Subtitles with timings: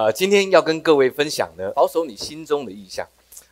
[0.00, 3.06] 呃，今天要跟各位分享呢，保守你心中的意向。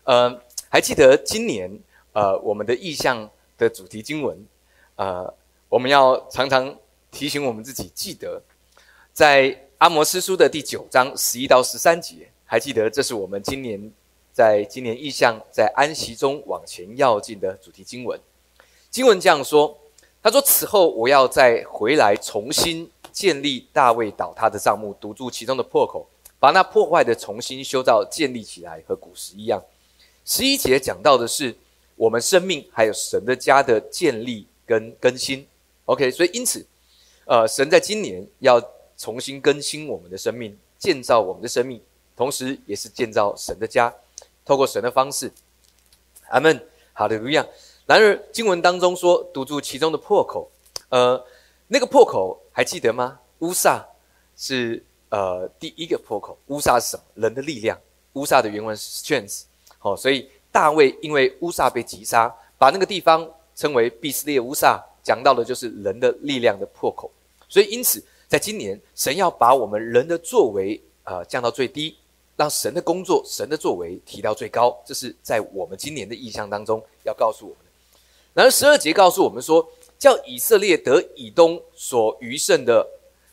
[0.05, 0.35] 呃，
[0.71, 1.71] 还记得今年
[2.15, 3.29] 呃我们的意向
[3.59, 4.47] 的主题经文，
[4.97, 5.31] 呃，
[5.69, 6.75] 我们要常常
[7.11, 8.41] 提醒我们自己，记得
[9.13, 13.93] 在阿摩斯书的第九章十一到十三节，还记得这是我们今年
[14.33, 18.19] 在今年意向在安息中往前要进的主题经文。
[18.89, 19.77] 经文这样说，
[20.23, 26.09] 他说：“此后我要再回来重新建立大卫倒塌的帐幕，堵住其中的破口。”
[26.41, 29.63] 把那破坏的重新修造建立起来，和古时一样。
[30.25, 31.57] 十一节讲到的是
[31.97, 35.47] 我们生命还有神的家的建立跟更新。
[35.87, 36.65] OK，所以因此，
[37.25, 38.63] 呃，神在今年要
[38.97, 41.81] 重新更新我们的生命，建造我们的生命，
[42.17, 43.93] 同时也是建造神的家，
[44.45, 45.33] 透过神的方式。
[46.29, 47.45] 阿门，好的，路亚。
[47.87, 50.49] 然而经文当中说堵住其中的破口，
[50.91, 51.25] 呃，
[51.67, 53.19] 那个破口还记得吗？
[53.41, 53.85] 乌萨
[54.37, 54.85] 是。
[55.11, 57.03] 呃，第一个破口，乌撒是什么？
[57.15, 57.79] 人的力量。
[58.15, 59.43] 乌撒的原文是 strength。
[59.79, 67.11] 好，所以大卫因为乌撒被击杀，把那个地方称为毕斯列乌撒，讲到的就是人的力量的破口。
[67.49, 71.97] 所以因此，在今年，神要把我们人的作为呃降到最低，
[72.37, 74.77] 让神的工作、神的作为提到最高。
[74.85, 78.01] 这是在我们今年的意象当中要告诉我们的。
[78.35, 79.67] 然后十二节告诉我们说，
[79.99, 82.87] 叫以色列得以东所余剩的，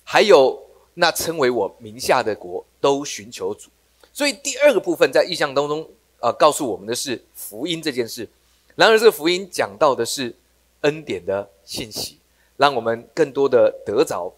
[0.04, 0.65] 还有。
[0.96, 3.70] 那称为我名下的国都寻求主，
[4.14, 5.88] 所以第二个部分在意象当中，
[6.22, 8.28] 呃，告诉我们的是福音这件事。
[8.76, 10.34] 然而，这个福音讲到的是
[10.82, 12.18] 恩典的信息，
[12.58, 14.34] 让我们更多的得着，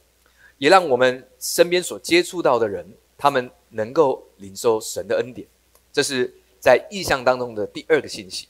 [0.57, 2.85] 也让我们身边所接触到的人，
[3.17, 5.47] 他们能够领受神的恩典。
[5.93, 8.47] 这是在意象当中的第二个信息。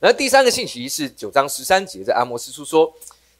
[0.00, 2.90] 那第三个信息是九章十三节，在阿摩斯书说：“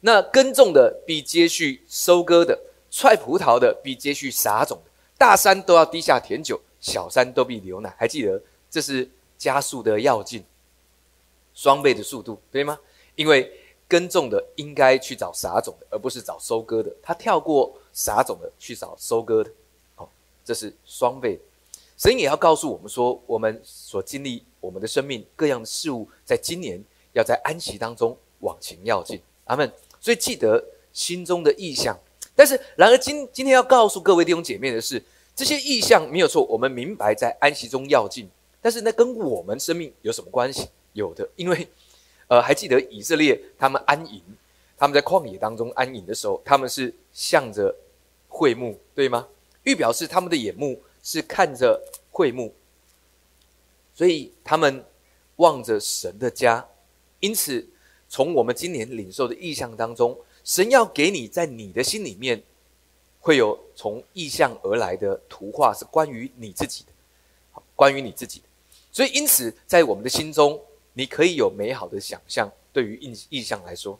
[0.01, 2.59] 那耕种的必接续收割的。”
[2.91, 7.95] 踹葡萄的必接续撒种的，大山都要低下甜酒，小山都必流奶。
[7.97, 8.39] 还记得
[8.69, 10.43] 这是加速的要进，
[11.55, 12.77] 双倍的速度，对吗？
[13.15, 13.49] 因为
[13.87, 16.93] 耕种的应该去找撒种的，而不是找收割的。
[17.01, 19.49] 他跳过撒种的去找收割的，
[19.95, 20.11] 好，
[20.43, 21.39] 这是双倍。
[21.97, 26.83] 神也要告诉我们说，我们所经历我们的生命各样的事物，在今年
[27.13, 29.21] 要在安息当中往前要进。
[29.45, 29.71] 阿门。
[30.01, 30.61] 所以记得
[30.91, 31.97] 心中的意向。
[32.33, 35.03] 但是，然而今今天要告诉各位弟兄姐妹的是，
[35.35, 38.27] 这些意象没有错，我们明白在安息中要进。
[38.61, 40.69] 但是，那跟我们生命有什么关系？
[40.93, 41.67] 有的，因为，
[42.27, 44.21] 呃，还记得以色列他们安营，
[44.77, 47.75] 他们在旷野当中安营的时候，他们是向着
[48.27, 49.27] 会幕，对吗？
[49.63, 51.79] 预表示他们的眼目是看着
[52.11, 52.53] 会幕，
[53.93, 54.83] 所以他们
[55.35, 56.65] 望着神的家。
[57.19, 57.67] 因此，
[58.07, 60.17] 从我们今年领受的意象当中。
[60.43, 62.41] 神要给你在你的心里面，
[63.19, 68.45] 会有从意象而来的图画，是关于你自己的，关于你自己的。
[68.91, 70.59] 所以，因此，在我们的心中，
[70.93, 72.51] 你可以有美好的想象。
[72.73, 73.99] 对于意意象来说，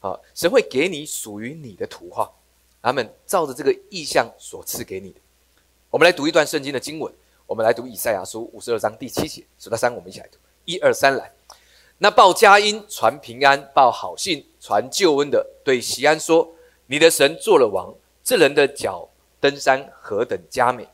[0.00, 2.30] 啊，神会给你属于你的图画，
[2.80, 5.20] 他们照着这个意象所赐给你的。
[5.90, 7.12] 我们来读一段圣经的经文，
[7.46, 11.32] 我们来读以赛亚书五十二章第七节，数到三，我们一起来读，一二三，来。
[11.98, 16.54] 那报佳音、传平安、报好信、传救恩的，对西安说
[16.86, 17.92] ：“你的神做了王，
[18.22, 19.08] 这人的脚
[19.40, 20.86] 登山何等佳美。”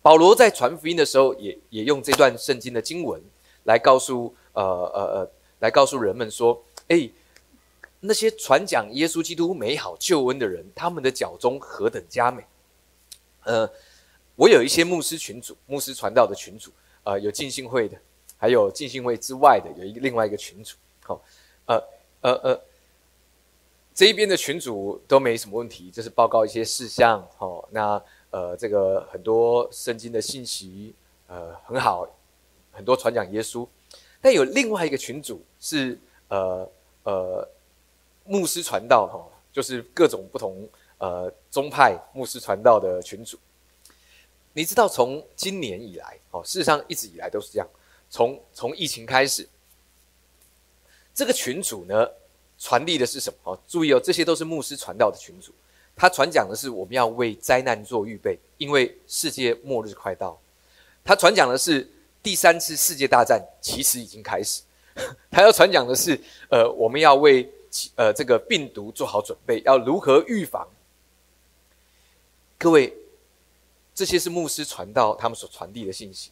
[0.00, 3.22] 保罗在传福音的时候，也也用这段圣经的经文
[3.64, 7.10] 来告诉呃呃呃，来告诉人们说：“哎，
[8.00, 12.42] 那些传讲耶稣基督美好救恩的人，他们的脚中何等佳美。”
[13.44, 13.70] 呃，
[14.36, 16.70] 我有一些牧师群主、牧师传道的群主，
[17.04, 17.98] 呃，有浸信会的。
[18.38, 21.22] 还有进信会之外的有一另外一个群组，好，
[21.66, 21.76] 呃
[22.22, 22.60] 呃呃，
[23.94, 30.94] 这一边的群主都没什么问题，就是报告一些事项，好，那呃这个很多圣经的信息，
[31.26, 32.08] 呃很好，
[32.70, 33.68] 很多传讲耶稣，
[34.20, 35.98] 但有另外一个群主是
[36.28, 36.66] 呃
[37.04, 37.48] 呃
[38.24, 39.20] 牧师传道哈，
[39.52, 40.66] 就是各种不同
[40.98, 43.38] 呃宗派牧师传道的群主，
[44.54, 47.68] 你知道从今年以来，哦，事实上一直以来都是这样。
[48.08, 49.48] 从从疫情开始，
[51.14, 52.06] 这个群主呢，
[52.62, 53.52] 传递的是什么？
[53.52, 55.52] 哦，注意哦，这些都是牧师传道的群主。
[55.96, 60.40] 他传讲的是我们要为灾难做预备，因为世界末日快到。
[61.02, 61.90] 他传讲的是
[62.22, 64.62] 第三次世界大战其实已经开始。
[65.28, 66.16] 他要传讲的是，
[66.50, 67.50] 呃，我们要为
[67.96, 70.64] 呃这个病毒做好准备，要如何预防。
[72.56, 72.96] 各位，
[73.92, 76.30] 这些是牧师传道他们所传递的信息。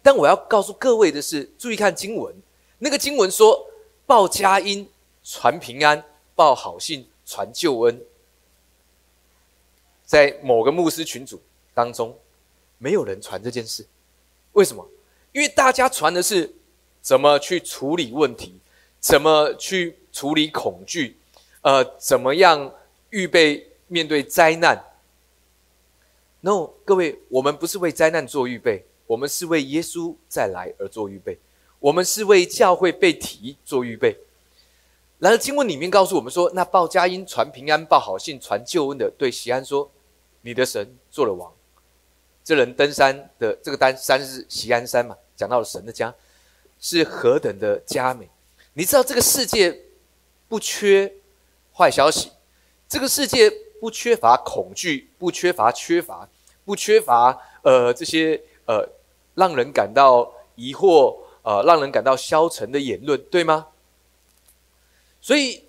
[0.00, 2.32] 但我要告诉各位的是，注意看经文。
[2.78, 3.66] 那个经文说
[4.06, 4.88] ：“报佳音，
[5.28, 6.04] 传平安，
[6.36, 8.00] 报好信，传救恩。”
[10.06, 11.42] 在某个牧师群组
[11.74, 12.16] 当中，
[12.78, 13.84] 没有人传这件事。
[14.52, 14.88] 为什么？
[15.32, 16.54] 因为大家传的是
[17.02, 18.54] 怎么去处理问题，
[19.00, 21.16] 怎么去处理恐惧，
[21.62, 22.72] 呃，怎么样
[23.10, 24.80] 预备面对灾难。
[26.40, 31.36] No，各位，我们不是为灾难做预备，我们是为耶稣再来而做预备，
[31.80, 34.16] 我们是为教会被提做预备。
[35.18, 39.90] 然而经文里面告诉我们说，那报佳音、传平安、报好信、传救恩的，对西安说
[40.42, 41.50] ：“你的神做了王。”
[42.44, 45.16] 这人登山的这个单山是西安山嘛？
[45.34, 46.14] 讲到了神的家
[46.78, 48.28] 是何等的佳美。
[48.74, 49.76] 你知道这个世界
[50.48, 51.12] 不缺
[51.72, 52.30] 坏消息，
[52.86, 56.28] 这个世界不缺乏恐惧，不缺乏缺乏，
[56.64, 58.86] 不缺乏呃这些呃
[59.34, 63.66] 让人感到疑惑、呃让人感到消沉的言论，对吗？
[65.26, 65.64] 所以，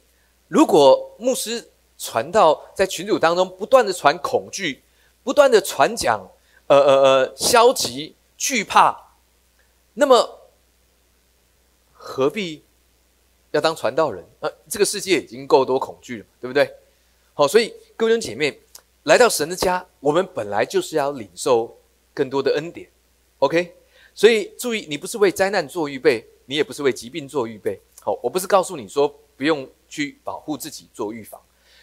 [0.50, 4.84] 如果牧师传道在群组当中不断的传恐惧，
[5.24, 6.24] 不断的传讲，
[6.68, 8.96] 呃呃呃，消极惧怕，
[9.96, 10.42] 那么
[11.92, 12.64] 何必
[13.50, 14.24] 要当传道人？
[14.42, 16.72] 呃，这个世界已经够多恐惧了，对不对？
[17.34, 18.62] 好，所以各位姐妹
[19.06, 21.76] 来到神的家，我们本来就是要领受
[22.14, 22.88] 更多的恩典。
[23.40, 23.74] OK，
[24.14, 27.82] 所以注意，你不是为灾难做预备，你也不是为疾病做预备。
[28.02, 29.12] 好，我不是告诉你说。
[29.38, 31.40] 不用去保护自己做预防，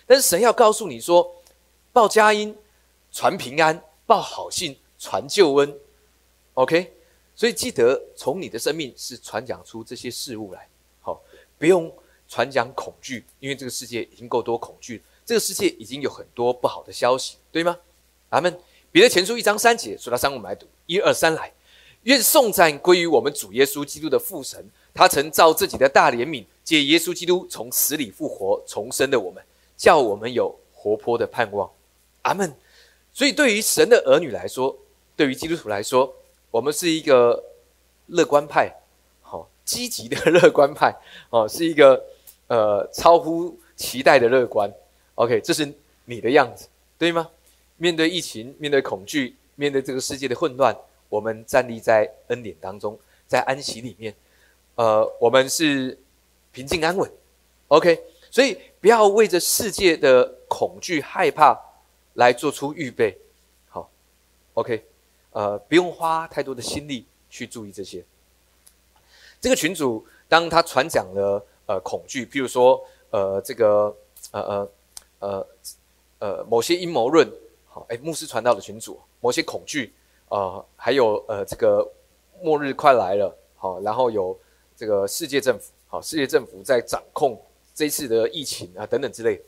[0.06, 1.34] 但是神要告诉你说：
[1.92, 2.54] 报佳音、
[3.12, 5.78] 传平安、报好信、传救恩。
[6.54, 6.92] OK，
[7.34, 10.68] 所以记得从你的生命是传讲出这些事物来。
[11.00, 11.22] 好，
[11.58, 11.90] 不用
[12.28, 17.78] 传讲恐惧，因为这个世界已经够多恐惧，这个世界已经有很多不好的消息，对吗？
[18.30, 18.58] 阿门。
[18.90, 21.52] 彼得前书一章三节，数到三我们来读：一二三来，
[22.04, 24.64] 愿颂赞归于我们主耶稣基督的父神。
[24.94, 29.40] 他曾造自己的大怜悯，借耶稣基督从死里复活重生的我们，
[29.76, 31.70] 叫我们有活泼的盼望。
[32.22, 32.52] 阿门。
[33.12, 34.76] 所以，对于神的儿女来说，
[35.14, 36.12] 对于基督徒来说，
[36.50, 37.44] 我们是一个
[38.08, 38.74] 乐观派，
[39.22, 40.92] 好，积极的 乐观派，
[41.30, 42.02] 哦，是一个
[42.48, 44.68] 呃超乎期待的乐观。
[45.14, 45.72] OK，这是
[46.06, 46.66] 你的样子，
[46.98, 47.30] 对吗？
[47.76, 50.76] 面对疫情，面对恐惧，面对这个世界的混乱，
[51.08, 54.12] 我们站立在恩典当中，在安息里面。
[54.74, 55.96] 呃，我们是
[56.54, 57.10] 平静安稳
[57.66, 61.60] ，OK，所以不要为着世界的恐惧害怕
[62.12, 63.18] 来做出预备，
[63.68, 63.90] 好
[64.52, 64.84] ，OK，
[65.32, 68.04] 呃，不用花太多的心力去注意这些。
[69.40, 72.80] 这个群主当他传讲了呃恐惧，譬如说
[73.10, 73.92] 呃这个
[74.30, 74.70] 呃呃
[75.18, 75.46] 呃
[76.20, 77.28] 呃某些阴谋论，
[77.66, 79.92] 好，哎，牧师传道的群主，某些恐惧，
[80.28, 81.84] 呃，还有呃这个
[82.40, 84.38] 末日快来了，好，然后有。
[84.76, 87.40] 这个世界政府，好，世界政府在掌控
[87.72, 89.40] 这次的疫情啊，等等之类，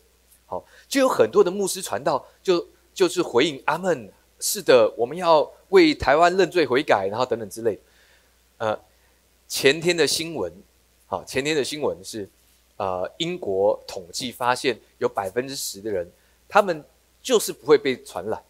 [0.47, 2.65] 好，就有很多的牧师传道，就
[2.95, 4.09] 就是回应阿门，
[4.39, 7.77] 是的，我们要为台湾认罪悔改，然后等等之类。
[8.59, 8.79] 呃，
[9.49, 10.53] 前天的新闻，
[11.07, 12.31] 好，前天的新闻是，
[12.77, 16.09] 呃，英国统计发现有百分之十的人，
[16.47, 16.85] 他们
[17.21, 18.41] 就是不会被传染，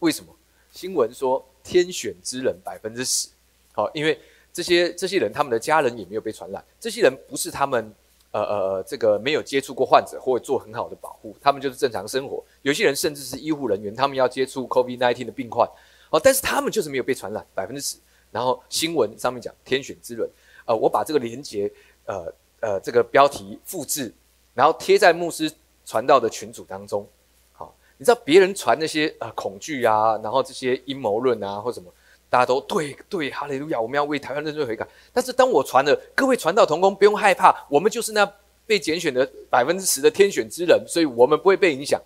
[0.00, 0.30] 为什么？
[0.72, 3.30] 新闻说天选之人百分之十，
[3.72, 4.20] 好，因为。
[4.52, 6.64] 这些这些人，他们的家人也没有被传染。
[6.78, 7.94] 这些人不是他们，
[8.32, 12.42] 呃呃，这个没有接触过患者，或做很好的保护，他们就是正常生活。
[12.62, 15.68] 有些人甚至是医护人员，他们要接触 COVID-19 的病患，
[16.10, 17.96] 哦，但是他们就是没有被传染，百分之十。
[18.32, 20.28] 然后新闻上面讲天选之人，
[20.64, 21.70] 呃，我把这个连接，
[22.06, 24.12] 呃呃，这个标题复制，
[24.54, 25.50] 然后贴在牧师
[25.84, 27.06] 传道的群组当中。
[27.52, 31.88] 好，你知道别人传那些呃恐惧啊，然后这些阴谋论啊，或什么。
[32.30, 33.80] 大家都对对，哈利路亚！
[33.80, 34.86] 我们要为台湾认罪悔改。
[35.12, 38.24] 但是当我传了，各位传道同工不用害怕，我们就是那
[38.64, 42.00] 被拣选的百分之十的天选之人，所以我们不会被影响。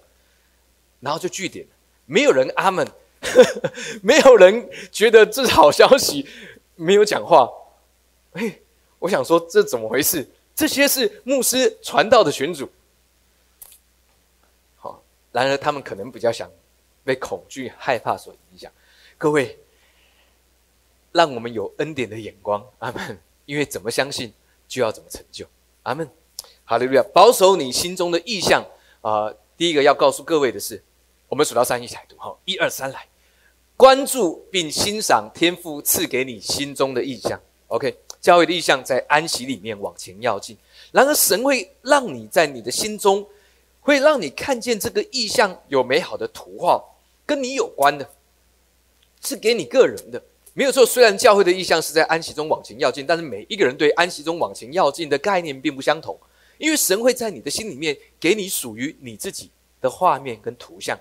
[1.01, 1.67] 然后就据点，
[2.07, 2.89] 没有人阿门，
[4.03, 6.27] 没有人觉得这是好消息，
[6.75, 7.47] 没有讲话。
[8.33, 8.59] 哎，
[8.99, 10.27] 我想说这怎么回事？
[10.55, 12.67] 这些是牧师传道的群主。
[14.77, 15.03] 好，
[15.33, 16.51] 然而他们可能比较想
[17.05, 18.73] 被恐惧害怕所影响。
[19.19, 19.59] 各位。
[21.15, 23.19] 让我们有恩典的眼光，阿门。
[23.47, 24.33] 因为怎么相信，
[24.67, 25.47] 就要怎么成就，
[25.85, 26.09] 阿门。
[26.65, 27.03] 好利路亚！
[27.15, 28.67] 保守你心中的意向
[29.01, 29.33] 啊。
[29.57, 30.83] 第一个要告诉各位的是，
[31.29, 33.07] 我们数到三一起来读，哈，一二三来，
[33.77, 37.41] 关注并欣赏天赋赐给你心中的意向。
[37.69, 40.57] OK，教会的意向在安息里面往前要进。
[40.91, 43.25] 然而神会让你在你的心中，
[43.81, 46.83] 会让你看见这个意向有美好的图画，
[47.25, 48.11] 跟你有关的，
[49.23, 50.21] 是给你个人的。
[50.57, 56.17] 没有错，虽然教会的意向是在安息中往前要进，但是每一个人对安息中往前要进的概念并不相同。
[56.59, 60.97] 因为神会在你的心里面给你属于你自己的画面跟图像，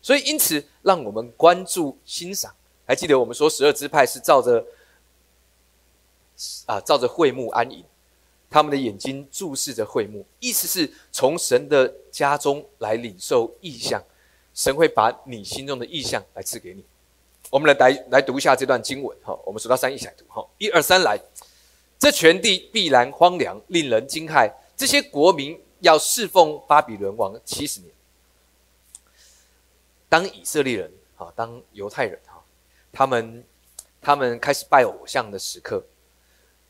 [0.00, 2.54] 所以因此让我们关注欣赏，
[2.86, 4.64] 还记得我们说十二支派是照着
[6.66, 7.84] 啊，照着会幕安营，
[8.48, 14.00] 他们的眼睛注视着会幕，意思是从神的家中来领受意象，
[14.54, 16.84] 神会把你心中的意象来赐给你。
[17.52, 21.20] 我们来来来读一下这段经文哈，我们数到三一起来读哈，一二三来，
[21.98, 27.92] 这全地必然荒凉，令人惊骇，这些国民要侍奉巴比伦王七十年。
[30.08, 32.42] 当以色列人哈，当犹太人哈，
[32.90, 33.44] 他们
[34.00, 35.84] 他们开始拜偶像的时刻。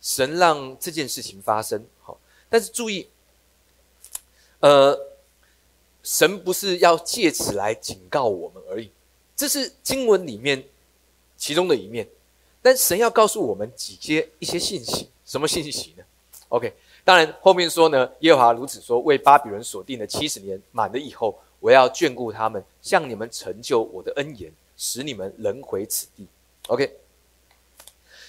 [0.01, 2.19] 神让这件事情发生，好，
[2.51, 3.09] 但是注意，
[4.59, 4.99] 呃，
[6.03, 8.91] 神不是要借此来警告我们而已，
[9.37, 10.65] 这是经文里面
[11.43, 12.07] 其中的一面，
[12.63, 16.05] 但神要告诉我们几些一些信息，什么信息呢
[16.51, 16.73] ？OK，
[17.05, 26.29] 当然后面说呢，耶和华如此说，为巴比伦所定的七十年满了以后，我要眷顾他们，向你们成就我的恩言，使你们能回此地。
[26.69, 26.97] OK。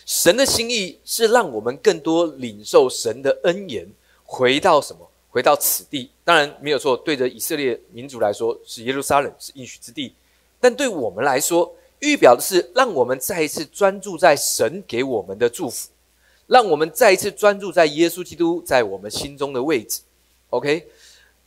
[0.07, 3.87] 神的心意是让我们更多领受神的恩言，
[4.23, 5.07] 回到什么？
[5.29, 6.09] 回到此地。
[6.23, 10.15] 当然没有错，对着以色列民族来说是耶路撒冷，是应许之地。
[10.59, 11.71] 但对我们来说，
[12.03, 15.89] 预表的是让我们再一次专注在神给我们的祝福，
[16.47, 20.01] 让我们再一次专注在耶稣基督在我们心中的位置。
[20.49, 20.85] OK，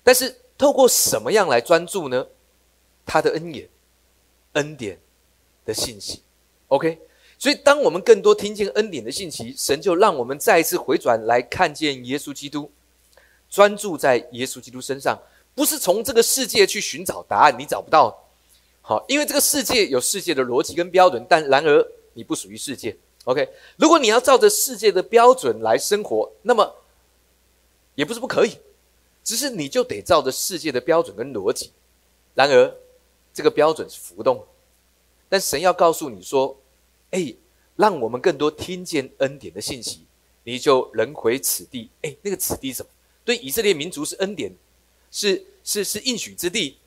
[0.03, 2.27] 但是透过什么样来专注呢？
[3.05, 3.69] 他的恩典、
[4.55, 4.99] 恩典
[5.67, 6.23] 的信息。
[6.69, 6.99] OK。
[7.39, 12.73] 所以，当我们更多听见恩典的信息，神就让我们再一次回转来看见耶稣基督，
[13.51, 15.21] 专注在耶稣基督身上，
[15.55, 18.26] 不是从这个世界去寻找答案，你找不到。
[18.89, 22.97] 好，因为这个世界有世界的逻辑跟标准，但然而你不属于世界。
[23.25, 26.73] OK，如果你要照着世界的标准来生活，那么
[27.97, 28.53] 也不是不可以，
[29.25, 31.73] 只是你就得照着世界的标准跟逻辑。
[32.33, 32.73] 然而，
[33.35, 34.47] 这个标准是浮动，
[35.29, 36.57] 但神要告诉你说。
[37.13, 37.33] 哎，
[37.77, 40.05] 让我们更多听见恩典的信息，
[40.43, 41.89] 你就人回此地。
[42.03, 42.89] 哎，那个此地什么？
[43.25, 44.53] 对以色列民族是恩典，
[45.11, 46.79] 是是是应许之地，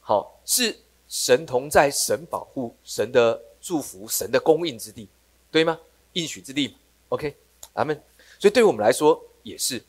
[0.00, 0.78] 好是
[1.12, 5.06] 神同在、神保护、神的祝福、神的供应之地，
[5.50, 5.78] 对吗？
[6.14, 6.74] 应许之地
[7.10, 7.36] ，OK，
[7.74, 7.94] 阿门。
[8.38, 9.82] 所以对于我们来说也是。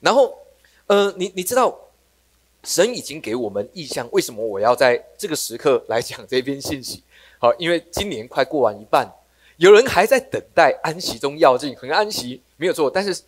[0.00, 0.36] 然后，
[0.86, 1.74] 呃，你你知道，
[2.62, 7.02] 神已经给我们意向，为什么我要在这个时刻来讲这篇信息？
[7.40, 9.10] 好，因为今年快过完一半。
[9.56, 12.90] 有人还在等待安息中要进，很安息，没有错。
[12.90, 13.22] 但是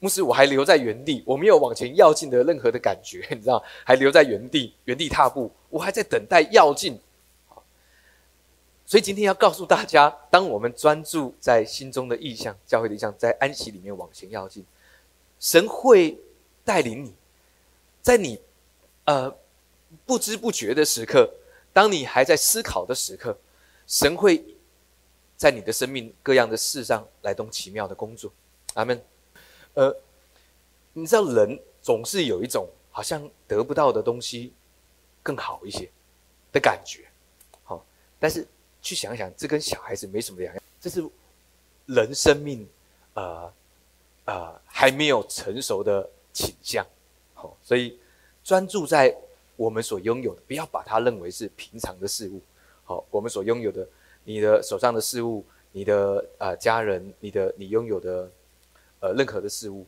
[0.00, 6.98] 牧师，我还留在原地，我没有往前要进的任何的感觉， 你知道，还留在原地，原地踏步，我还在等待要进。
[8.84, 14.64] 所以今天要告诉大家，当我们专注在心中的意向、教会的意向，在安息里面往前要进，
[15.38, 16.18] 神会
[16.64, 17.14] 带领你，
[18.02, 18.40] 在你
[19.04, 19.32] 呃
[20.04, 21.32] 不知不觉的时刻，
[21.72, 23.38] 当你还在思考的时刻，
[23.86, 24.44] 神会。
[25.40, 28.30] 在你的生命各样的事上来动奇妙的工作，
[28.74, 29.02] 阿门。
[29.74, 29.94] 呃，
[30.92, 34.52] 你知道人总是有一种好像得不到的东西
[35.22, 35.90] 更好一些
[36.52, 37.04] 的感觉，
[37.62, 37.84] 好，
[38.18, 38.46] 但是
[38.82, 41.04] 去想想，这跟小孩子没什么两样，这是
[41.86, 42.68] 人生命
[43.14, 43.52] 呃
[44.24, 46.86] 呃还没有成熟的倾向，
[47.34, 47.98] 好，所以
[48.42, 49.14] 专注在
[49.56, 52.40] 我们所拥有的，不要把它认为是平常的事物，
[52.84, 53.86] 好，我们所拥有的。
[54.22, 58.30] 你的手上的事物，你的啊家人，你的你拥有的
[59.00, 59.84] 呃任何的事物，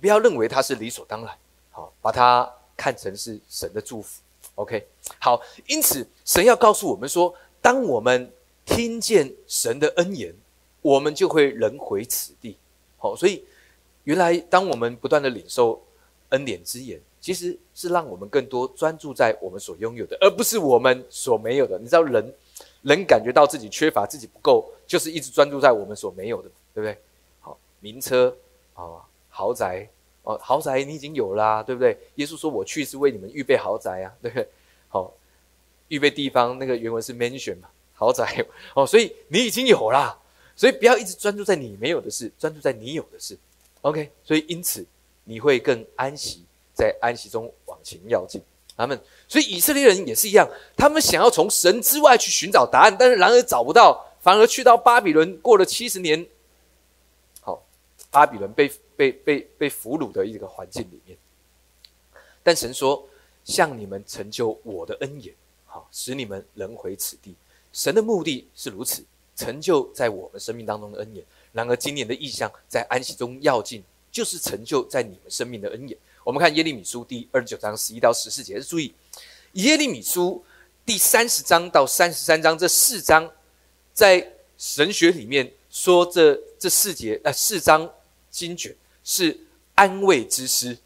[0.00, 1.36] 不要认为它是理所当然，
[1.70, 4.20] 好，把它看成是神的祝福。
[4.54, 4.86] OK，
[5.20, 8.30] 好，因此神要告诉我们说，当我们
[8.64, 10.34] 听见神的恩言，
[10.80, 12.56] 我们就会人回此地。
[12.96, 13.44] 好，所以
[14.04, 15.80] 原来当我们不断的领受
[16.30, 21.78] 恩典之言，其实是让我们更多专注在我们所拥有的，而不是我们所没有的。
[21.78, 22.34] 你知道人。
[22.82, 26.96] 人感觉到自己缺乏，自己不够，就是一直专注在我们所没有的，对不对？
[27.80, 28.34] 名车
[28.74, 29.88] 啊，豪宅
[30.22, 31.96] 哦，豪宅你已经有啦，对不对？
[32.16, 34.48] 耶稣说：“我去是为你们预备豪宅啊， 对不对？”
[34.88, 35.12] 好，
[35.88, 38.44] 预备地方那个原文是 mansion 嘛，豪宅
[38.74, 40.18] 哦，所以你已经有啦，
[40.54, 43.38] 所以不要一直专注在你没有的事，专注在你有的事。
[43.82, 44.84] OK，所以因此
[45.24, 46.42] 你会更安息，
[46.74, 48.42] 在安息中往前要进。
[48.76, 56.24] 他们，所以以色列人也是一样，他们想要从神之外去寻找答案，但是然而找不到，反而去到巴比伦过了七十年，
[58.10, 61.16] 巴比伦被被被被俘虏的一个环境里面。
[62.42, 63.06] 但神说，
[63.44, 65.34] 向你们成就我的恩言，
[65.66, 67.34] 好，使你们能回此地。
[67.72, 69.04] 神的目的是如此，
[69.36, 71.24] 成就在我们生命当中的恩言。
[71.52, 75.96] 然而今年的意象在安息中要进，就是成就在你们生命的恩言。
[76.24, 78.94] 我们看耶利米书第二十九章十一到十四节，注意
[79.52, 80.42] 耶利米书
[80.84, 83.30] 第三十章到三十三章这四章，
[83.92, 87.90] 在神学里面说这这四节呃四章
[88.30, 89.38] 经卷是
[89.74, 90.76] 安慰之诗。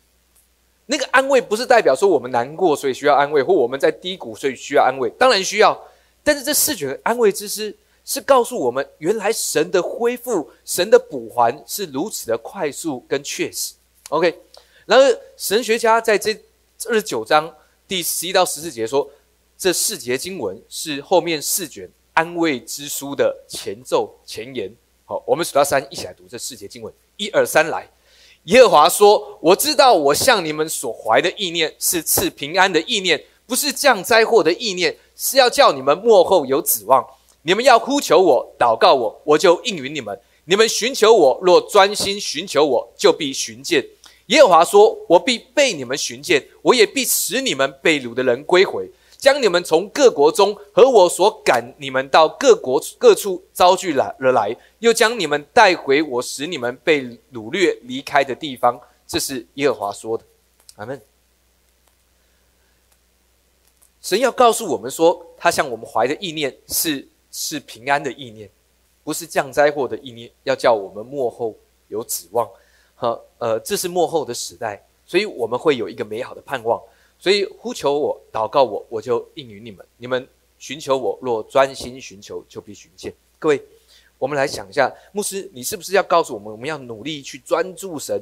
[0.87, 5.81] 那个安慰不是代表说我们难过所以需要安慰，或我们在低谷所以需要安慰，当然需要。
[6.23, 13.75] 但是这四卷安慰之诗是告诉我们，原来神的恢复、神的补还是如此的快速跟确实。
[14.11, 14.39] OK，
[14.85, 16.33] 然后神学家在这
[16.87, 17.55] 二十九章
[17.89, 19.09] 第十一到十四节说，
[19.57, 24.71] 这四节经文是后面四卷安慰之书的前奏前言。
[25.27, 26.93] 我们数到三，一起来读这四节经文。
[27.17, 27.89] 一二三，来。
[28.45, 37.07] 耶和华说：“我知道，我向你们所怀的意念是赐平安的意念，不是降灾祸的意念，是要叫你们幕后有指望。
[37.43, 40.21] 你们要呼求我，祷告我，我就应允你们。
[40.47, 43.87] 你们寻求我，若专心寻求我，就必寻见。”
[44.27, 48.91] 耶和华说：“我必被你们寻见，我也必使你们被掳的人归回。”
[49.23, 58.81] 将你们从各国中和我所赶你们到各国各处招聚来而来，又将你们带回我使你们被掳掠离开的地方。
[59.07, 60.25] 这是耶和华说的。
[60.75, 61.01] 阿门。
[64.01, 68.51] 神要告诉我们说，他向我们怀的意念是是平安的意念，
[69.05, 71.55] 不是降灾祸的意念，要叫我们幕后
[71.87, 72.49] 有指望。
[72.97, 76.83] 和呃，这是幕后的时代，所以我们会有一个美好的盼望。
[77.23, 79.87] 所以呼求我，祷告我，我就应允你们。
[79.97, 80.27] 你们
[80.59, 83.15] 寻求我，若专心寻求，就必寻见。
[83.39, 83.63] 各位，
[84.19, 88.21] 我们来想一下，牧师，你是不是要告诉我们，我们要努力去专注神？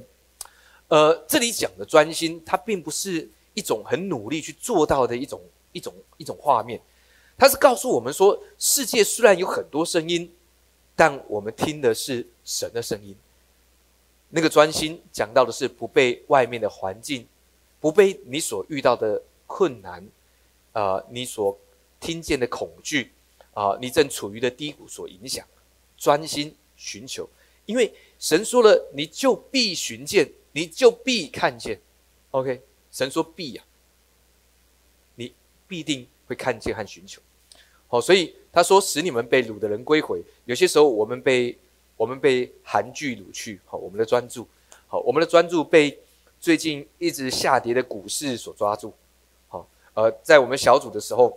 [0.88, 5.40] 呃，这里讲的专心，它并不是一种很努力去做到的一种
[5.72, 6.78] 一种一种画面，
[7.38, 10.30] 它是告诉我们说，世界虽然有很多声音，
[10.94, 13.16] 但我们听的是神的声音。
[14.28, 17.26] 那个专心讲到的是不被外面的环境。
[17.80, 20.06] 不被你所遇到的困难，
[20.72, 21.58] 啊，你所
[21.98, 23.10] 听见的恐惧，
[23.54, 25.46] 啊，你正处于的低谷所影响，
[25.96, 27.26] 专心寻求，
[27.64, 31.80] 因为神说了，你就必寻见，你就必看见。
[32.32, 32.60] OK，
[32.92, 33.64] 神说必呀，
[35.14, 35.32] 你
[35.66, 37.22] 必定会看见和寻求。
[37.88, 40.22] 好，所以他说使你们被掳的人归回。
[40.44, 41.56] 有些时候我们被
[41.96, 44.46] 我们被韩剧掳去，好，我们的专注，
[44.86, 45.98] 好，我们的专注被。
[46.40, 48.94] 最近一直下跌的股市所抓住，
[49.48, 51.36] 好，呃，在我们小组的时候，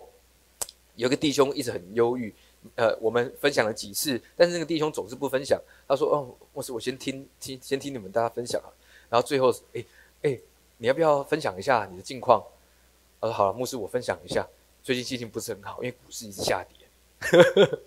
[0.95, 2.33] 有个弟兄一直很忧郁，
[2.75, 5.59] 呃，我们分享了几次，但是那个弟兄总是不分享。
[5.85, 8.71] 他说：“哦，我是我先听听，先听你们大家分享啊。”
[9.11, 9.83] 然后最后，哎
[10.21, 10.39] 哎，
[10.77, 12.41] 你要不要分享一下你的近况？
[13.19, 14.47] 他说：“好了，牧师，我分享一下，
[14.81, 16.87] 最近心情不是很好，因为股市一直下跌。”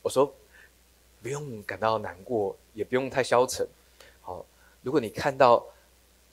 [0.00, 0.32] 我说
[1.20, 3.68] ：“不用感到难过，也不用太消沉。
[4.22, 4.46] 好，
[4.80, 5.62] 如果你看到。”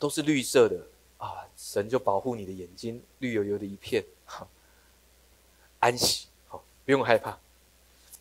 [0.04, 0.86] 都是绿色的
[1.18, 1.48] 啊！
[1.56, 4.04] 神就保护你的眼睛，绿油油的一片，
[5.80, 7.40] 安息，好，不用害怕。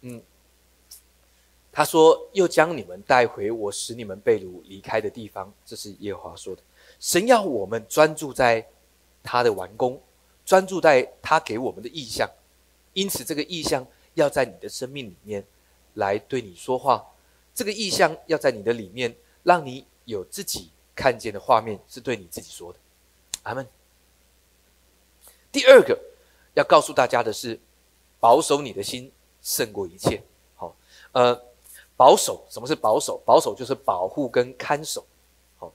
[0.03, 0.23] 嗯，
[1.73, 6.63] 他说又将你们带回我使你们被掳离开的地方，这是耶和华说的。
[7.01, 8.65] 神要我们专注在
[9.21, 10.01] 他的完工，
[10.47, 12.31] 专注在他给我们的意象，
[12.93, 15.45] 因此这个意象要在你的生命里面
[15.95, 17.05] 来对你说话，
[17.53, 20.71] 这个意象要在你的里面，让你有自己。
[20.95, 22.79] 看见的画面是对你自己说的，
[23.45, 23.67] 阿门。
[25.51, 25.99] 第二个
[26.55, 27.59] 要告诉大家的是，
[28.21, 30.23] 保守你的心胜过一切。
[30.55, 30.75] 好，
[31.13, 31.39] 呃，
[31.97, 33.21] 保守什么是保守？
[33.25, 35.05] 保守就是保护跟看守。
[35.59, 35.73] 好，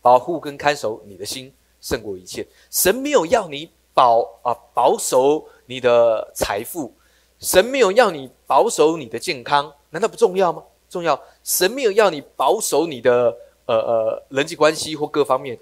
[0.00, 2.46] 保护跟看守你的心胜过一切。
[2.70, 6.94] 神没有要你保啊保守你的财富，
[7.38, 10.64] 神没有要你保守你的健康，难道不重要吗？
[10.88, 11.20] 重要。
[11.42, 13.36] 神没有要你保守你的。
[13.72, 15.58] 呃呃，人际关系或各方面，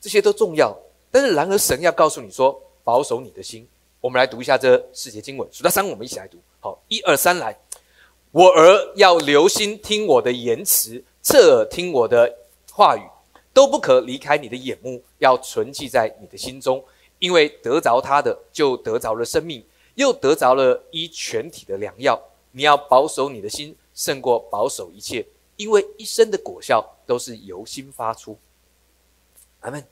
[0.00, 0.76] 这些都重要。
[1.10, 3.66] 但是，然而神要告诉你说，保守你的心。
[4.00, 6.38] 我们来读一下这四节经文，数到三，我们一起来读。
[6.60, 7.56] 好，一二三，来。
[8.30, 12.32] 我儿要留心听我的言辞，侧耳听我的
[12.72, 13.02] 话语，
[13.52, 16.84] 都不可离开你的眼目，要存记在你的心中，
[17.18, 22.20] 因为得着他的，就得着了生命，又得着了一全体的良药。
[22.50, 25.24] 你要保守你的心，胜过保守一切。
[25.56, 28.38] 因为一生的果效都是由心发出。
[29.60, 29.84] 阿门。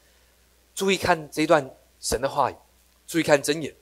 [0.74, 1.70] 注意看这段
[2.00, 2.56] 神的话语，
[3.06, 3.74] 注意看真言。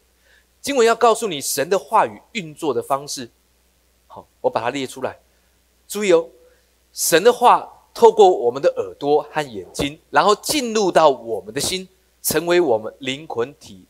[0.61, 3.31] 经文要告诉你神的话语运作的方式。
[4.09, 5.19] 好，我把它列出来。
[5.87, 6.29] 注意哦，
[6.93, 11.88] 神的话透过我们的耳朵和眼睛，然后进入到我们的心，
[12.21, 13.87] 成为我们灵魂体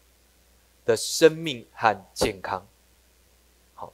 [0.84, 2.66] 的生命和健康。
[3.74, 3.90] 好，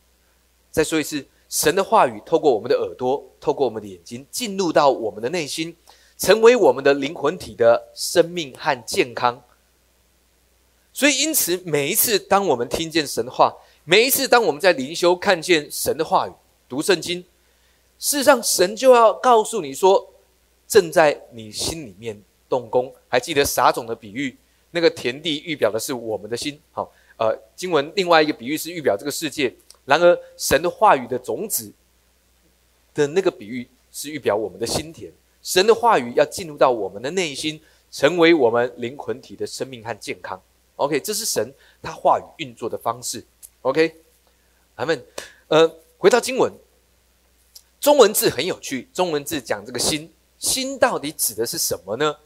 [0.72, 1.24] 再说一次。
[1.48, 5.76] 神的话语透过我们的耳朵，透过我们的眼睛，进入到我们的内心，
[6.18, 9.42] 成为我们的灵魂体的生命和健康。
[10.92, 13.54] 所以，因此每一次当我们听见神的话，
[13.84, 16.32] 每一次当我们在灵修看见神的话语、
[16.68, 17.20] 读圣经，
[17.98, 20.12] 事实上神就要告诉你说，
[20.66, 22.92] 正在你心里面动工。
[23.08, 24.36] 还记得撒种的比喻，
[24.72, 26.58] 那个田地预表的是我们的心。
[26.72, 29.54] 好，呃，经文另外一个比喻是预表这个世界。
[29.86, 31.72] 然而，神的话语的种子
[32.92, 35.10] 的那个比喻是预表我们的心田。
[35.42, 37.58] 神的话语要进入到我们的内心，
[37.90, 40.38] 成为我们灵魂体的生命和健康。
[40.74, 43.24] OK，这是神他话语运作的方式。
[43.62, 43.94] OK，
[44.76, 45.02] 咱们
[45.48, 46.52] 呃回到经文，
[47.80, 48.88] 中文字很有趣。
[48.92, 52.16] 中文字讲这个心，心到底指的是什么呢？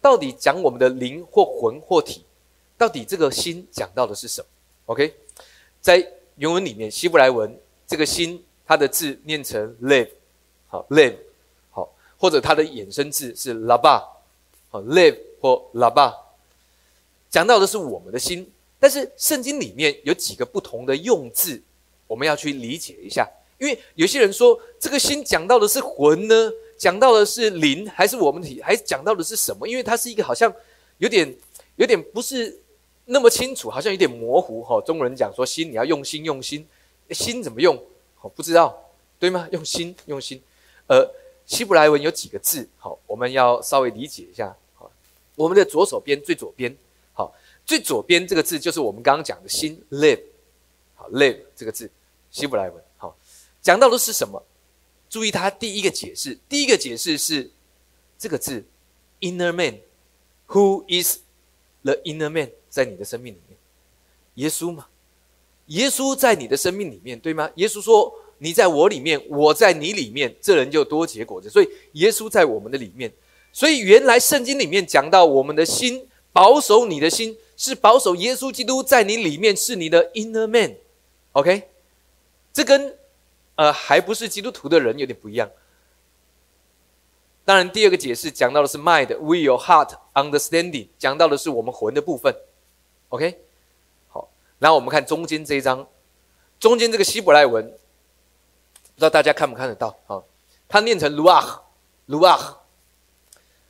[0.00, 2.24] 到底讲我们的灵或魂或体？
[2.76, 4.46] 到底这个心讲到的是什么
[4.86, 5.14] ？OK，
[5.80, 10.08] 在原文里面，希伯来文这个心，它的字念成 live，
[10.66, 11.14] 好 live，
[11.70, 14.04] 好，或者它的衍生字是 laba，
[14.68, 16.12] 好 live 或 laba，
[17.30, 18.50] 讲到的是我们的心。
[18.80, 21.62] 但是圣经里面有几个不同的用字，
[22.06, 23.28] 我们要去理解一下。
[23.58, 29.68] 因为有些人说这个心讲到的是魂呢，讲到的是灵，还是我们体，还讲到的是什么？
[29.68, 30.52] 因为它是一个好像
[30.98, 31.32] 有点
[31.76, 32.60] 有点不是。
[33.06, 34.80] 那么清楚，好像有点模糊哈。
[34.80, 36.66] 中国人讲说心，你要用心，用心，
[37.10, 37.76] 心怎么用？
[38.16, 38.76] 好，不知道，
[39.18, 39.46] 对吗？
[39.52, 40.42] 用心，用心。
[40.86, 41.08] 呃，
[41.44, 42.68] 希伯来文有几个字？
[42.78, 44.56] 好，我们要稍微理解一下。
[44.74, 44.90] 好，
[45.34, 46.74] 我们的左手边最左边，
[47.12, 47.34] 好，
[47.66, 50.20] 最左边这个字就是我们刚刚讲的心，live。
[50.94, 51.90] 好，live 这个字，
[52.30, 53.14] 希伯来文好，
[53.60, 54.42] 讲到的是什么？
[55.10, 57.50] 注意它第一个解释，第一个解释是
[58.18, 58.64] 这个字
[59.20, 61.18] ，inner man，who is
[61.82, 62.50] the inner man？
[62.74, 63.56] 在你的生命里面，
[64.34, 64.88] 耶稣嘛，
[65.66, 67.48] 耶稣在你的生命里面，对吗？
[67.54, 73.12] 耶稣说：“你在我里面，我在你里面，这人就多结果子。”所以耶稣在我们的里面。
[73.52, 80.74] 所以原来圣经里面讲到，我们的心保守你的心，是保守耶稣基督在你里面，是你的 inner man。
[81.30, 81.68] OK，
[82.52, 82.98] 这跟
[83.54, 85.48] 呃还不是基督徒的人有点不一样。
[87.44, 92.34] 当然，第二个解释讲到的是 mind, will, heart, understanding，讲到的是我们魂的部分。
[93.14, 93.38] OK，
[94.08, 95.86] 好，然后我们看中间这一章，
[96.58, 99.96] 中间这个希伯来文，不知道大家看不看得到？
[100.08, 100.20] 啊，
[100.68, 102.56] 它念成 luach，luach，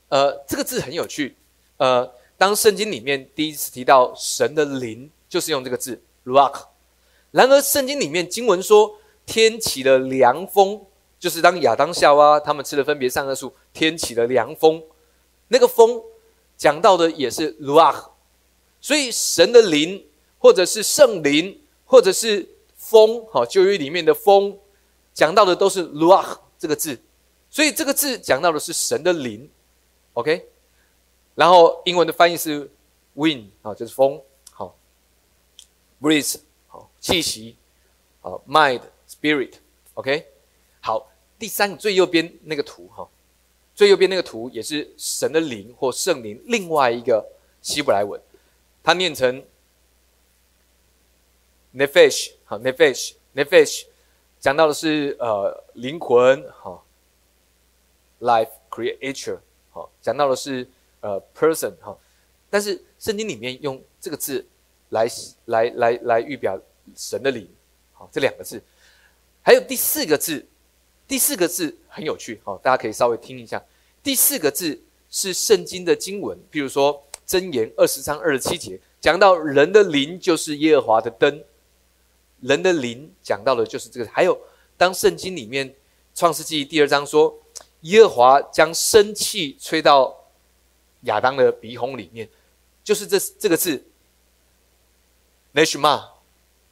[0.09, 1.37] 呃，这个字很有趣。
[1.77, 6.63] 呃，当圣经里面第一次提到神的灵，就是用这个字 luach。
[7.31, 10.81] 然而，圣经里面经文说天起了凉风，
[11.21, 14.83] 就是当亚当夏娃他们吃了分别善恶树，天起了凉风，
[15.49, 16.03] 那个风
[16.57, 18.07] 讲到的也是 luach。
[18.85, 20.07] 所以神的灵，
[20.39, 24.59] 或者是圣灵，或者是风，哈，旧约里面的风，
[25.15, 27.01] 讲到的都是 ruach 这个字。
[27.49, 29.49] 所以这个字讲到的是神的灵
[30.13, 30.47] ，OK。
[31.35, 32.71] 然后英文的翻译是
[33.17, 34.21] wind 啊，就是风，
[34.51, 34.77] 好
[35.99, 37.57] ，breeze 好，气息，
[38.21, 40.27] 好，mind spirit，OK。
[40.83, 43.09] 好，第三个最右边那个图哈，
[43.75, 47.27] 最右边那个图也是神的灵或圣灵，另外一个
[47.63, 48.21] 希伯来文。
[48.85, 49.43] 它念成
[51.75, 53.87] nefesh，好 nefesh，nefesh，
[54.39, 56.85] 讲到的是呃灵魂，好
[58.21, 59.39] life creature，
[59.71, 60.69] 好讲到的是
[61.01, 61.97] 呃 person，哈，
[62.51, 64.47] 但是圣经里面用这个字
[64.91, 65.09] 来
[65.47, 66.61] 来来来预表
[66.95, 67.49] 神的灵，
[67.95, 68.63] 好这两个字，
[69.41, 70.47] 还有第四个字，
[71.09, 73.65] 第四个字很有趣，好大家可以稍微听一下，
[74.03, 77.03] 第四个字是圣经的经文，譬如说。
[77.27, 81.43] 箴言二十章二十七节讲到人的灵就是耶和华的灯，
[82.41, 84.11] 人的灵讲到的就是这个。
[84.11, 84.39] 还有
[84.77, 85.75] 当圣经里面
[86.15, 87.39] 创世纪第二章说
[87.83, 90.15] 耶和华将生气吹到
[91.03, 92.29] 亚当的鼻孔里面，
[92.83, 93.85] 就是这这个字
[95.55, 96.03] neshma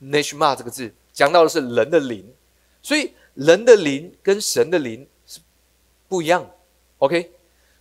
[0.03, 2.27] neshma 这个字讲到的是人的灵，
[2.83, 5.41] 所以人的灵跟神的灵是
[6.09, 6.51] 不一样。
[6.99, 7.31] OK。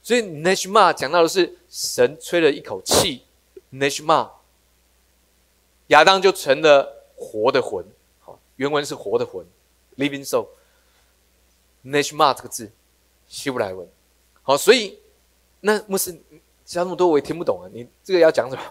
[0.01, 3.23] 所以 Neshma 讲到的是神吹了一口气
[3.71, 4.31] ，Neshma，
[5.87, 7.85] 亚当就成了活的魂。
[8.19, 9.45] 好，原文是活的魂
[9.97, 10.47] ，living soul。
[11.85, 12.71] Neshma 这个字，
[13.27, 13.87] 希伯来文。
[14.41, 14.97] 好，所以
[15.59, 16.11] 那牧师
[16.65, 18.61] 讲那么多我也听不懂啊，你这个要讲什么？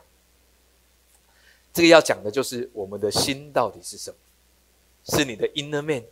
[1.73, 4.16] 这个要讲的就是我们的心到底是什么？
[5.05, 6.03] 是你的 inner man，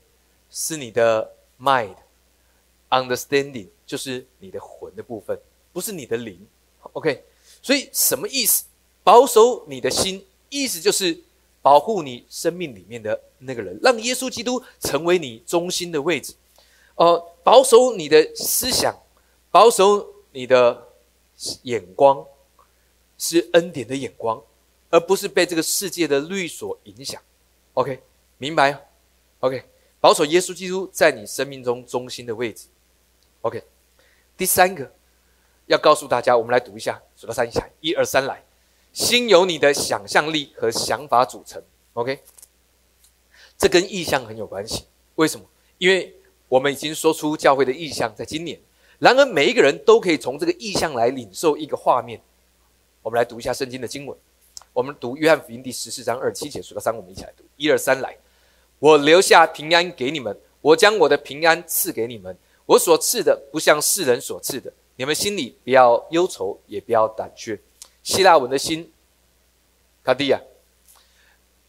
[0.49, 3.69] 是你的 mind，understanding。
[3.89, 5.37] 就是你的魂的部分，
[5.73, 6.47] 不是你的灵。
[6.93, 7.25] OK，
[7.63, 8.65] 所以什么意思？
[9.03, 11.19] 保守你的心，意思就是
[11.63, 16.35] 保护你生命里面的那个人，让耶稣基督成为你中心的位置。
[16.97, 18.95] 呃，保守你的思想，
[19.51, 20.89] 保守你的
[21.63, 22.27] 眼光，
[23.17, 24.43] 是恩典的眼光，
[24.91, 27.23] 而不是被这个世界的律所影响。
[27.73, 28.03] OK，
[28.37, 28.87] 明白
[29.41, 29.65] ？OK，
[30.01, 32.67] 保守耶稣基督在你生命中中心的位置。
[33.41, 33.63] OK，
[34.39, 34.91] 第三个
[35.67, 38.43] 要告诉大家，我们来读一下，数到三起来，一二三来。
[38.93, 41.61] 心由你的想象力和想法组成。
[41.95, 42.21] OK，
[43.59, 44.85] 这跟意向很有关系。
[45.17, 45.45] 为什么？
[45.79, 46.15] 因为
[46.49, 48.59] 我们已经说出教会的意向，在今年。
[49.01, 52.21] 然而，每一个人都可以从这个意象来领受一个画面。
[53.03, 54.17] 我们来读一下圣经的经文。
[54.73, 57.43] 我们读约翰福音第十四章二七节，数到三，我们一起来读。
[57.57, 58.17] 一二三，来！
[58.79, 62.37] 我留下平安给你们，我将我的平安赐给你们。
[62.69, 67.59] 我所赐的不像世人所赐的，你们心里不要忧愁，也不要胆怯。
[68.03, 68.93] 希腊文的心，
[70.05, 70.39] 卡蒂亚。